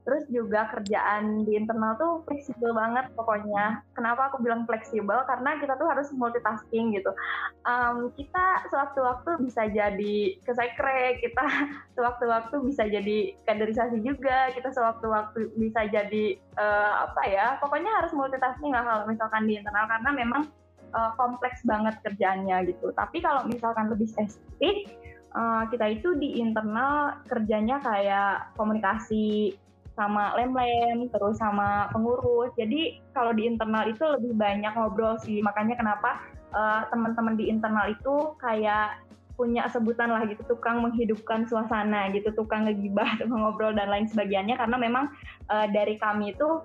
Terus 0.00 0.24
juga 0.32 0.66
kerjaan 0.72 1.44
di 1.44 1.60
internal 1.60 1.94
tuh 2.00 2.24
fleksibel 2.24 2.72
banget 2.72 3.12
pokoknya. 3.12 3.84
Kenapa 3.92 4.32
aku 4.32 4.40
bilang 4.40 4.64
fleksibel? 4.64 5.22
Karena 5.28 5.60
kita 5.60 5.76
tuh 5.76 5.86
harus 5.86 6.08
multitasking 6.16 6.96
gitu. 6.96 7.12
Um, 7.68 8.08
kita 8.16 8.64
sewaktu-waktu 8.72 9.44
bisa 9.44 9.68
jadi 9.68 10.16
ke 10.40 10.52
sekre, 10.56 11.20
kita 11.20 11.44
sewaktu-waktu 11.96 12.56
bisa 12.64 12.88
jadi 12.88 13.36
kaderisasi 13.44 14.00
juga, 14.00 14.48
kita 14.56 14.72
sewaktu-waktu 14.72 15.52
bisa 15.60 15.84
jadi 15.92 16.40
uh, 16.56 17.10
apa 17.12 17.22
ya? 17.28 17.46
Pokoknya 17.60 17.92
harus 18.00 18.16
multitasking 18.16 18.72
lah 18.72 18.82
kalau 18.82 19.04
misalkan 19.04 19.44
di 19.44 19.60
internal 19.60 19.84
karena 19.84 20.10
memang 20.16 20.42
uh, 20.96 21.12
kompleks 21.14 21.62
banget 21.62 21.98
kerjaannya 22.02 22.72
gitu. 22.72 22.90
Tapi 22.96 23.22
kalau 23.22 23.46
misalkan 23.46 23.92
lebih 23.92 24.08
spesifik, 24.10 24.90
uh, 25.34 25.66
kita 25.70 25.86
itu 25.90 26.14
di 26.18 26.38
internal 26.42 27.20
kerjanya 27.26 27.78
kayak 27.82 28.54
komunikasi 28.58 29.54
sama 30.00 30.32
lem-lem, 30.40 31.12
terus 31.12 31.36
sama 31.36 31.92
pengurus. 31.92 32.48
Jadi 32.56 33.04
kalau 33.12 33.36
di 33.36 33.44
internal 33.44 33.84
itu 33.92 34.00
lebih 34.00 34.32
banyak 34.40 34.72
ngobrol 34.72 35.20
sih. 35.20 35.44
Makanya 35.44 35.76
kenapa 35.76 36.24
uh, 36.56 36.88
teman-teman 36.88 37.36
di 37.36 37.52
internal 37.52 37.92
itu 37.92 38.32
kayak 38.40 39.04
punya 39.40 39.64
sebutan 39.72 40.12
lah 40.12 40.20
gitu 40.28 40.44
tukang 40.44 40.84
menghidupkan 40.84 41.48
suasana 41.48 42.12
gitu 42.12 42.28
tukang 42.36 42.68
ngegibah 42.68 43.08
ngobrol 43.32 43.72
dan 43.72 43.88
lain 43.88 44.04
sebagainya 44.04 44.60
karena 44.60 44.76
memang 44.76 45.08
uh, 45.48 45.64
dari 45.72 45.96
kami 45.96 46.36
itu 46.36 46.60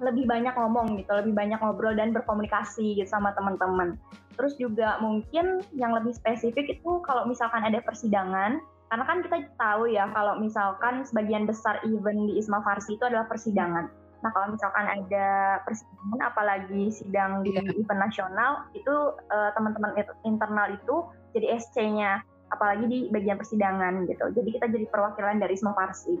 lebih 0.00 0.24
banyak 0.24 0.56
ngomong 0.56 0.96
gitu 0.96 1.12
lebih 1.12 1.36
banyak 1.36 1.60
ngobrol 1.60 1.92
dan 1.92 2.16
berkomunikasi 2.16 2.96
gitu 2.96 3.04
sama 3.04 3.36
teman-teman 3.36 4.00
terus 4.40 4.56
juga 4.56 4.96
mungkin 5.04 5.60
yang 5.76 5.92
lebih 5.92 6.16
spesifik 6.16 6.80
itu 6.80 7.04
kalau 7.04 7.28
misalkan 7.28 7.60
ada 7.60 7.84
persidangan 7.84 8.64
karena 8.90 9.04
kan 9.06 9.22
kita 9.22 9.36
tahu 9.54 9.86
ya 9.86 10.10
kalau 10.10 10.34
misalkan 10.42 11.06
sebagian 11.06 11.46
besar 11.46 11.78
event 11.86 12.26
di 12.26 12.42
Isma 12.42 12.58
Farsi 12.66 12.98
itu 12.98 13.04
adalah 13.06 13.30
persidangan. 13.30 13.86
Nah 14.20 14.30
kalau 14.34 14.50
misalkan 14.50 14.82
ada 14.82 15.62
persidangan, 15.62 16.20
apalagi 16.26 16.90
sidang 16.90 17.46
di 17.46 17.54
yeah. 17.54 17.70
event 17.78 18.00
nasional, 18.02 18.66
itu 18.74 19.14
uh, 19.30 19.54
teman-teman 19.54 19.94
internal 20.26 20.74
itu 20.74 21.06
jadi 21.38 21.62
SC-nya, 21.62 22.26
apalagi 22.50 22.90
di 22.90 22.98
bagian 23.14 23.38
persidangan 23.38 24.10
gitu. 24.10 24.26
Jadi 24.34 24.58
kita 24.58 24.66
jadi 24.66 24.86
perwakilan 24.90 25.38
dari 25.38 25.54
Isma 25.54 25.70
Farsi. 25.70 26.18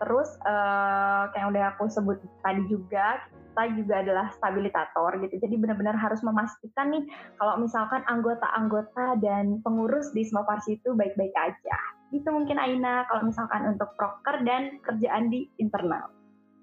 Terus 0.00 0.40
uh, 0.48 1.28
kayak 1.36 1.40
yang 1.40 1.52
udah 1.52 1.64
aku 1.76 1.88
sebut 1.92 2.16
tadi 2.40 2.64
juga, 2.68 3.20
kita 3.28 3.76
juga 3.76 3.94
adalah 4.00 4.32
stabilitator 4.32 5.20
gitu. 5.20 5.36
Jadi 5.36 5.54
benar-benar 5.60 6.00
harus 6.00 6.24
memastikan 6.24 6.96
nih 6.96 7.04
kalau 7.36 7.60
misalkan 7.60 8.00
anggota-anggota 8.08 9.20
dan 9.20 9.60
pengurus 9.60 10.16
di 10.16 10.24
Isma 10.24 10.48
Farsi 10.48 10.80
itu 10.80 10.96
baik-baik 10.96 11.32
aja. 11.36 11.95
Itu 12.14 12.28
mungkin 12.30 12.56
Aina 12.58 13.06
kalau 13.10 13.26
misalkan 13.26 13.66
untuk 13.74 13.94
proker 13.98 14.42
dan 14.46 14.78
kerjaan 14.82 15.30
di 15.30 15.50
internal. 15.58 16.10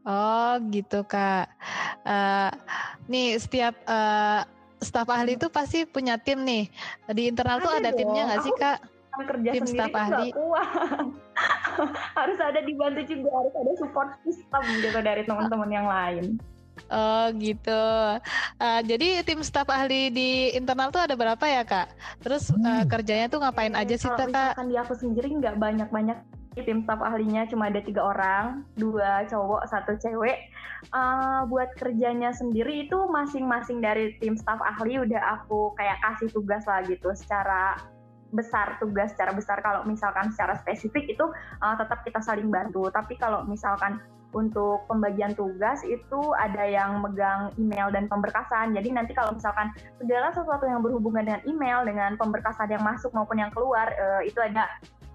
Oh 0.04 0.60
gitu 0.68 1.08
kak. 1.08 1.48
Uh, 2.04 2.52
nih 3.08 3.40
setiap 3.40 3.72
uh, 3.88 4.44
staf 4.84 5.08
ahli 5.08 5.40
itu 5.40 5.48
pasti 5.48 5.88
punya 5.88 6.20
tim 6.20 6.44
nih. 6.44 6.68
Di 7.12 7.32
internal 7.32 7.64
ada 7.64 7.66
tuh 7.66 7.72
ada 7.72 7.90
dong. 7.92 7.98
timnya 8.04 8.24
nggak 8.28 8.42
sih 8.44 8.54
kak? 8.60 8.80
Kerja 9.14 9.50
tim 9.56 9.66
staf 9.68 9.94
ahli. 9.96 10.30
harus 12.20 12.38
ada 12.38 12.60
dibantu 12.62 13.02
juga, 13.08 13.30
harus 13.34 13.54
ada 13.56 13.72
support 13.80 14.10
system 14.28 14.64
gitu 14.84 15.00
dari 15.00 15.24
teman-teman 15.24 15.70
yang 15.72 15.88
lain. 15.88 16.38
Oh 16.90 17.26
gitu. 17.38 17.86
Uh, 18.62 18.82
jadi 18.86 19.26
tim 19.26 19.42
staf 19.42 19.70
ahli 19.70 20.10
di 20.14 20.30
internal 20.54 20.94
tuh 20.94 21.02
ada 21.02 21.18
berapa 21.18 21.46
ya 21.46 21.64
kak? 21.66 21.90
Terus 22.22 22.54
uh, 22.54 22.84
kerjanya 22.86 23.30
tuh 23.30 23.42
ngapain 23.42 23.74
aja 23.74 23.96
sih 23.98 24.10
kak? 24.10 24.30
Kalau 24.30 24.70
di 24.70 24.78
aku 24.78 24.94
sendiri 24.98 25.30
nggak 25.38 25.58
banyak-banyak 25.58 26.18
tim 26.62 26.86
staf 26.86 27.02
ahlinya 27.02 27.50
cuma 27.50 27.74
ada 27.74 27.82
tiga 27.82 28.06
orang, 28.06 28.62
dua 28.78 29.26
cowok, 29.26 29.66
satu 29.66 29.98
cewek. 29.98 30.38
Uh, 30.94 31.48
buat 31.50 31.74
kerjanya 31.82 32.30
sendiri 32.30 32.86
itu 32.86 32.98
masing-masing 33.10 33.82
dari 33.82 34.14
tim 34.22 34.38
staf 34.38 34.62
ahli 34.62 35.02
udah 35.02 35.42
aku 35.42 35.74
kayak 35.74 35.98
kasih 36.06 36.30
tugas 36.30 36.62
lah 36.70 36.86
gitu 36.86 37.10
secara 37.18 37.80
besar 38.34 38.76
tugas 38.82 39.14
secara 39.14 39.32
besar 39.32 39.62
kalau 39.62 39.86
misalkan 39.88 40.28
secara 40.34 40.58
spesifik 40.60 41.16
itu 41.16 41.26
uh, 41.62 41.76
tetap 41.78 42.04
kita 42.04 42.20
saling 42.20 42.50
bantu 42.50 42.90
tapi 42.90 43.16
kalau 43.16 43.46
misalkan 43.46 44.02
untuk 44.34 44.86
pembagian 44.90 45.38
tugas 45.38 45.82
itu 45.86 46.22
ada 46.38 46.66
yang 46.66 47.00
megang 47.00 47.54
email 47.62 47.94
dan 47.94 48.10
pemberkasan. 48.10 48.74
Jadi 48.74 48.90
nanti 48.92 49.14
kalau 49.14 49.34
misalkan 49.38 49.70
segala 50.02 50.34
sesuatu 50.34 50.66
yang 50.66 50.82
berhubungan 50.82 51.24
dengan 51.24 51.42
email, 51.46 51.86
dengan 51.86 52.18
pemberkasan 52.18 52.70
yang 52.74 52.84
masuk 52.84 53.14
maupun 53.14 53.40
yang 53.40 53.54
keluar, 53.54 53.94
uh, 53.94 54.22
itu 54.26 54.38
ada 54.42 54.68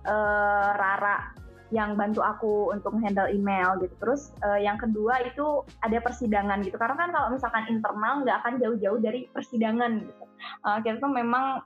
uh, 0.07 0.75
Rara 0.79 1.35
yang 1.69 2.01
bantu 2.01 2.25
aku 2.25 2.73
untuk 2.73 2.97
handle 3.05 3.29
email 3.29 3.77
gitu. 3.85 3.93
Terus 4.01 4.33
uh, 4.41 4.57
yang 4.57 4.81
kedua 4.81 5.21
itu 5.21 5.67
ada 5.85 6.01
persidangan 6.01 6.65
gitu. 6.65 6.81
Karena 6.81 6.97
kan 6.97 7.13
kalau 7.13 7.29
misalkan 7.37 7.69
internal 7.69 8.25
nggak 8.25 8.37
akan 8.41 8.55
jauh-jauh 8.57 8.99
dari 9.05 9.29
persidangan 9.37 10.01
gitu. 10.01 10.25
Uh, 10.65 10.79
kita 10.81 10.97
tuh 10.97 11.13
memang 11.13 11.61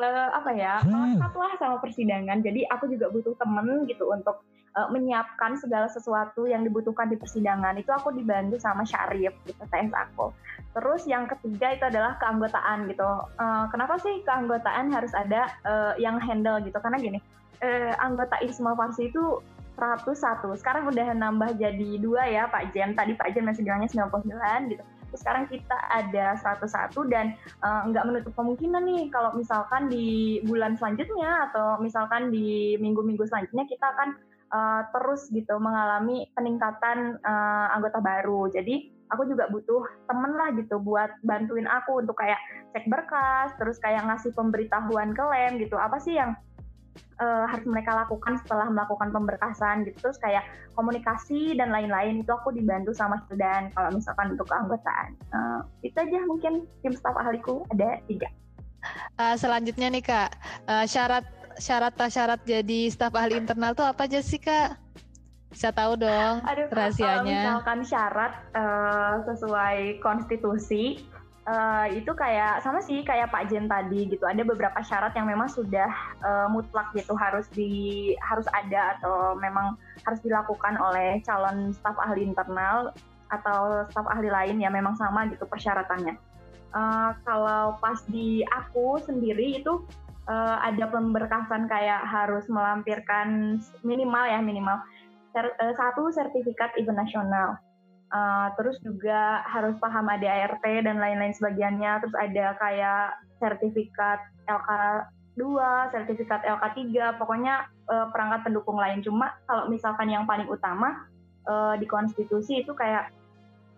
uh, 0.00 0.28
apa 0.32 0.50
ya 0.56 0.80
melekat 0.88 1.32
lah 1.36 1.52
sama 1.60 1.76
persidangan. 1.84 2.40
Jadi 2.40 2.64
aku 2.72 2.88
juga 2.88 3.12
butuh 3.12 3.36
temen 3.36 3.84
gitu 3.84 4.08
untuk 4.08 4.40
uh, 4.76 4.88
menyiapkan 4.88 5.56
segala 5.60 5.88
sesuatu 5.88 6.48
yang 6.48 6.64
dibutuhkan 6.64 7.08
di 7.08 7.16
persidangan. 7.16 7.76
Itu 7.78 7.92
aku 7.92 8.12
dibantu 8.12 8.56
sama 8.58 8.84
Syarif 8.84 9.32
gitu 9.44 9.62
TS 9.68 9.92
aku. 9.92 10.32
Terus 10.72 11.04
yang 11.04 11.28
ketiga 11.28 11.76
itu 11.76 11.84
adalah 11.88 12.16
keanggotaan 12.20 12.88
gitu. 12.88 13.08
Uh, 13.36 13.68
kenapa 13.68 14.00
sih 14.00 14.24
keanggotaan 14.24 14.92
harus 14.92 15.12
ada 15.12 15.52
uh, 15.64 15.92
yang 16.00 16.16
handle 16.20 16.60
gitu? 16.64 16.76
Karena 16.80 16.98
gini, 17.00 17.18
uh, 17.60 17.92
anggota 18.00 18.40
Isma 18.40 18.72
Farsi 18.72 19.12
itu 19.12 19.40
101. 19.76 20.60
Sekarang 20.60 20.88
udah 20.88 21.16
nambah 21.16 21.56
jadi 21.56 21.90
dua 22.00 22.28
ya 22.28 22.48
Pak 22.48 22.76
Jen. 22.76 22.92
Tadi 22.92 23.16
Pak 23.16 23.32
Jen 23.32 23.48
masih 23.48 23.64
bilangnya 23.64 23.88
99 23.88 24.72
gitu 24.72 24.84
sekarang 25.16 25.44
kita 25.48 25.76
ada 25.92 26.36
101 26.40 27.12
dan 27.12 27.36
uh, 27.60 27.84
nggak 27.88 28.04
menutup 28.08 28.32
kemungkinan 28.32 28.82
nih 28.84 29.02
kalau 29.12 29.32
misalkan 29.36 29.92
di 29.92 30.40
bulan 30.48 30.76
selanjutnya 30.76 31.52
atau 31.52 31.76
misalkan 31.80 32.32
di 32.32 32.76
minggu-minggu 32.80 33.28
selanjutnya 33.28 33.68
kita 33.68 33.92
akan 33.92 34.16
uh, 34.52 34.86
terus 34.92 35.32
gitu 35.32 35.56
mengalami 35.58 36.28
peningkatan 36.36 37.18
uh, 37.24 37.74
anggota 37.74 37.98
baru. 37.98 38.52
Jadi 38.52 38.92
aku 39.08 39.26
juga 39.28 39.48
butuh 39.48 39.82
temen 40.08 40.32
lah 40.36 40.52
gitu 40.56 40.78
buat 40.78 41.10
bantuin 41.24 41.66
aku 41.66 42.04
untuk 42.04 42.16
kayak 42.20 42.38
cek 42.76 42.86
berkas, 42.86 43.56
terus 43.56 43.80
kayak 43.80 44.04
ngasih 44.04 44.30
pemberitahuan 44.36 45.16
ke 45.16 45.24
lem 45.24 45.58
gitu. 45.58 45.74
Apa 45.80 45.98
sih 45.98 46.16
yang 46.16 46.36
uh, 47.20 47.44
harus 47.48 47.66
mereka 47.68 47.92
lakukan 47.96 48.38
setelah 48.44 48.68
melakukan 48.68 49.10
pemberkasan 49.12 49.88
gitu 49.88 49.96
terus 50.08 50.18
kayak 50.20 50.44
komunikasi 50.76 51.56
dan 51.56 51.72
lain-lain 51.72 52.24
itu 52.24 52.32
aku 52.32 52.52
dibantu 52.52 52.92
sama 52.92 53.20
dan 53.36 53.72
kalau 53.72 53.90
misalkan 53.92 54.36
untuk 54.36 54.48
keanggotaan 54.48 55.08
uh, 55.32 55.60
itu 55.84 55.96
aja 55.96 56.18
mungkin 56.28 56.64
tim 56.80 56.94
staf 56.96 57.16
ahliku 57.16 57.64
ada 57.72 58.00
tiga 58.08 58.28
uh, 59.20 59.36
selanjutnya 59.36 59.88
nih 59.92 60.04
kak 60.04 60.30
uh, 60.68 60.84
syarat 60.84 61.24
syarat 61.58 61.94
syarat 62.08 62.40
jadi 62.44 62.88
staf 62.92 63.12
ahli 63.16 63.40
internal 63.40 63.72
tuh 63.76 63.84
apa 63.84 64.06
aja 64.06 64.20
sih 64.20 64.40
kak 64.40 64.78
bisa 65.52 65.68
tahu 65.68 66.00
dong 66.00 66.40
Aduh, 66.48 66.66
rahasianya. 66.72 67.20
Kalau 67.20 67.28
misalkan 67.28 67.80
syarat 67.84 68.32
uh, 68.56 69.20
sesuai 69.28 70.00
konstitusi 70.00 71.04
uh, 71.44 71.86
itu 71.92 72.08
kayak 72.16 72.64
sama 72.64 72.80
sih 72.80 73.04
kayak 73.04 73.28
Pak 73.28 73.52
Jen 73.52 73.68
tadi 73.68 74.08
gitu. 74.08 74.24
Ada 74.24 74.48
beberapa 74.48 74.80
syarat 74.80 75.12
yang 75.12 75.28
memang 75.28 75.52
sudah 75.52 75.92
uh, 76.24 76.48
mutlak 76.48 76.88
gitu 76.96 77.12
harus 77.20 77.44
di 77.52 78.12
harus 78.24 78.48
ada 78.56 78.98
atau 78.98 79.36
memang 79.36 79.76
harus 80.08 80.24
dilakukan 80.24 80.80
oleh 80.80 81.20
calon 81.20 81.76
staf 81.76 82.00
ahli 82.00 82.24
internal 82.24 82.88
atau 83.28 83.84
staf 83.92 84.08
ahli 84.08 84.32
lain 84.32 84.56
ya 84.56 84.72
memang 84.72 84.96
sama 84.96 85.28
gitu 85.28 85.44
persyaratannya. 85.44 86.16
Uh, 86.72 87.12
kalau 87.28 87.76
pas 87.84 88.00
di 88.08 88.40
aku 88.48 88.96
sendiri 89.04 89.60
itu 89.60 89.84
uh, 90.28 90.56
ada 90.62 90.90
pemberkasan 90.90 91.66
kayak 91.66 92.04
harus 92.06 92.46
melampirkan 92.50 93.58
minimal 93.82 94.24
ya 94.26 94.38
minimal 94.42 94.78
ser, 95.32 95.50
uh, 95.58 95.74
satu 95.74 96.10
sertifikat 96.12 96.74
event 96.78 97.02
nasional 97.02 97.58
Uh, 98.12 98.52
terus 98.60 98.76
juga 98.84 99.40
harus 99.48 99.72
paham 99.80 100.04
ADART 100.04 100.60
dan 100.60 101.00
lain-lain 101.00 101.32
sebagiannya. 101.32 102.04
Terus 102.04 102.16
ada 102.20 102.46
kayak 102.60 103.04
sertifikat 103.40 104.20
LK2, 104.44 105.40
sertifikat 105.96 106.44
LK3, 106.44 107.16
pokoknya 107.16 107.72
uh, 107.88 108.12
perangkat 108.12 108.44
pendukung 108.44 108.76
lain. 108.76 109.00
Cuma 109.00 109.32
kalau 109.48 109.72
misalkan 109.72 110.12
yang 110.12 110.28
paling 110.28 110.44
utama 110.44 111.08
uh, 111.48 111.72
di 111.80 111.88
konstitusi 111.88 112.60
itu 112.60 112.76
kayak 112.76 113.08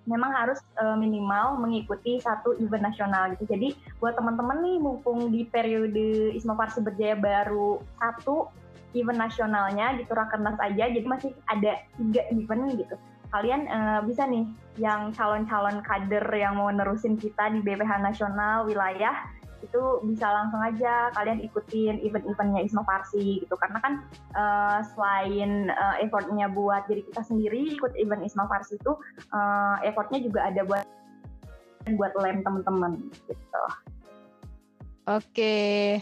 memang 0.04 0.32
harus 0.32 0.60
uh, 0.80 0.96
minimal 0.96 1.56
mengikuti 1.60 2.20
satu 2.20 2.56
event 2.60 2.84
nasional 2.84 3.32
gitu. 3.36 3.44
Jadi 3.48 3.72
buat 3.98 4.16
teman-teman 4.16 4.60
nih 4.60 4.76
mumpung 4.80 5.32
di 5.32 5.48
periode 5.48 6.32
Isma 6.36 6.56
Farsi 6.56 6.84
Berjaya 6.84 7.16
baru 7.16 7.80
satu 8.00 8.48
event 8.94 9.18
nasionalnya 9.18 9.98
gitu 9.98 10.14
rakernas 10.14 10.54
aja, 10.62 10.86
jadi 10.86 11.02
masih 11.02 11.34
ada 11.50 11.82
tiga 11.98 12.22
event 12.30 12.78
gitu 12.78 12.96
kalian 13.34 13.66
uh, 13.66 13.98
bisa 14.06 14.30
nih 14.30 14.46
yang 14.78 15.10
calon-calon 15.10 15.82
kader 15.82 16.22
yang 16.30 16.54
mau 16.54 16.70
nerusin 16.70 17.18
kita 17.18 17.50
di 17.50 17.58
BPH 17.66 17.98
nasional 17.98 18.62
wilayah 18.62 19.26
itu 19.64 19.82
bisa 20.04 20.26
langsung 20.28 20.60
aja 20.60 21.08
kalian 21.16 21.40
ikutin 21.40 22.04
event-eventnya 22.04 22.62
Isma 22.64 22.84
Farsi 22.84 23.40
gitu 23.40 23.54
karena 23.56 23.78
kan 23.80 23.92
uh, 24.36 24.80
selain 24.94 25.72
uh, 25.72 25.96
effortnya 26.04 26.52
buat 26.52 26.84
diri 26.86 27.02
kita 27.08 27.24
sendiri 27.24 27.74
ikut 27.74 27.96
event 27.96 28.22
Isma 28.22 28.44
Farsi 28.46 28.76
itu 28.76 28.92
uh, 29.32 29.76
effortnya 29.82 30.20
juga 30.20 30.46
ada 30.48 30.62
buat 30.64 30.84
buat 31.96 32.12
lem 32.16 32.40
teman-teman 32.40 32.96
gitu. 33.28 33.64
Oke, 35.04 36.00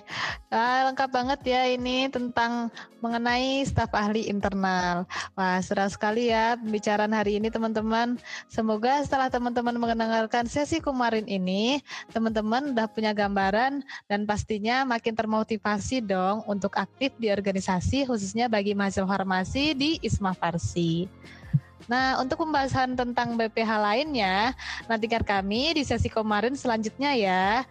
ah, 0.55 0.87
lengkap 0.87 1.11
banget 1.11 1.41
ya 1.43 1.67
ini 1.67 2.07
tentang 2.07 2.71
mengenai 3.03 3.67
staf 3.67 3.91
ahli 3.99 4.31
internal. 4.31 5.11
Wah, 5.35 5.59
seru 5.59 5.83
sekali 5.91 6.31
ya 6.31 6.55
pembicaraan 6.55 7.11
hari 7.11 7.43
ini 7.43 7.51
teman-teman. 7.51 8.15
Semoga 8.47 9.03
setelah 9.03 9.27
teman-teman 9.27 9.75
mendengarkan 9.75 10.47
sesi 10.47 10.79
kemarin 10.79 11.27
ini, 11.27 11.83
teman-teman 12.15 12.79
udah 12.79 12.87
punya 12.87 13.11
gambaran 13.11 13.83
dan 14.07 14.23
pastinya 14.23 14.87
makin 14.87 15.19
termotivasi 15.19 15.99
dong 16.07 16.47
untuk 16.47 16.79
aktif 16.79 17.11
di 17.19 17.35
organisasi 17.35 18.07
khususnya 18.07 18.47
bagi 18.47 18.71
mahasiswa 18.71 19.03
farmasi 19.03 19.75
di 19.75 19.99
Isma 19.99 20.31
Farsi. 20.31 21.11
Nah, 21.91 22.23
untuk 22.23 22.47
pembahasan 22.47 22.95
tentang 22.95 23.35
BPH 23.35 23.71
lainnya, 23.83 24.55
nantikan 24.87 25.27
kami 25.27 25.75
di 25.75 25.83
sesi 25.83 26.07
kemarin 26.07 26.55
selanjutnya 26.55 27.19
ya. 27.19 27.67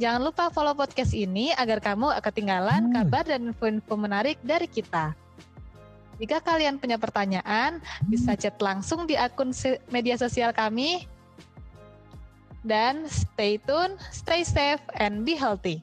Jangan 0.00 0.24
lupa 0.24 0.48
follow 0.48 0.72
podcast 0.72 1.12
ini 1.12 1.52
agar 1.60 1.76
kamu 1.76 2.16
ketinggalan 2.24 2.88
hmm. 2.88 2.92
kabar 2.96 3.24
dan 3.28 3.52
info-info 3.52 4.00
menarik 4.00 4.40
dari 4.40 4.64
kita. 4.64 5.12
Jika 6.16 6.40
kalian 6.40 6.80
punya 6.80 6.96
pertanyaan, 6.96 7.84
bisa 8.08 8.32
chat 8.32 8.56
langsung 8.64 9.04
di 9.04 9.20
akun 9.20 9.52
media 9.92 10.16
sosial 10.16 10.56
kami. 10.56 11.04
Dan 12.60 13.08
stay 13.08 13.56
tune, 13.56 13.96
stay 14.12 14.44
safe, 14.44 14.84
and 15.00 15.24
be 15.24 15.32
healthy. 15.32 15.80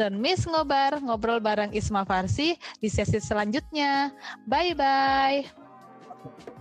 Don't 0.00 0.16
miss 0.16 0.48
ngobar, 0.48 0.96
ngobrol 1.00 1.44
bareng 1.44 1.76
Isma 1.76 2.08
Farsi 2.08 2.56
di 2.80 2.88
sesi 2.88 3.20
selanjutnya. 3.20 4.16
Bye-bye. 4.48 6.55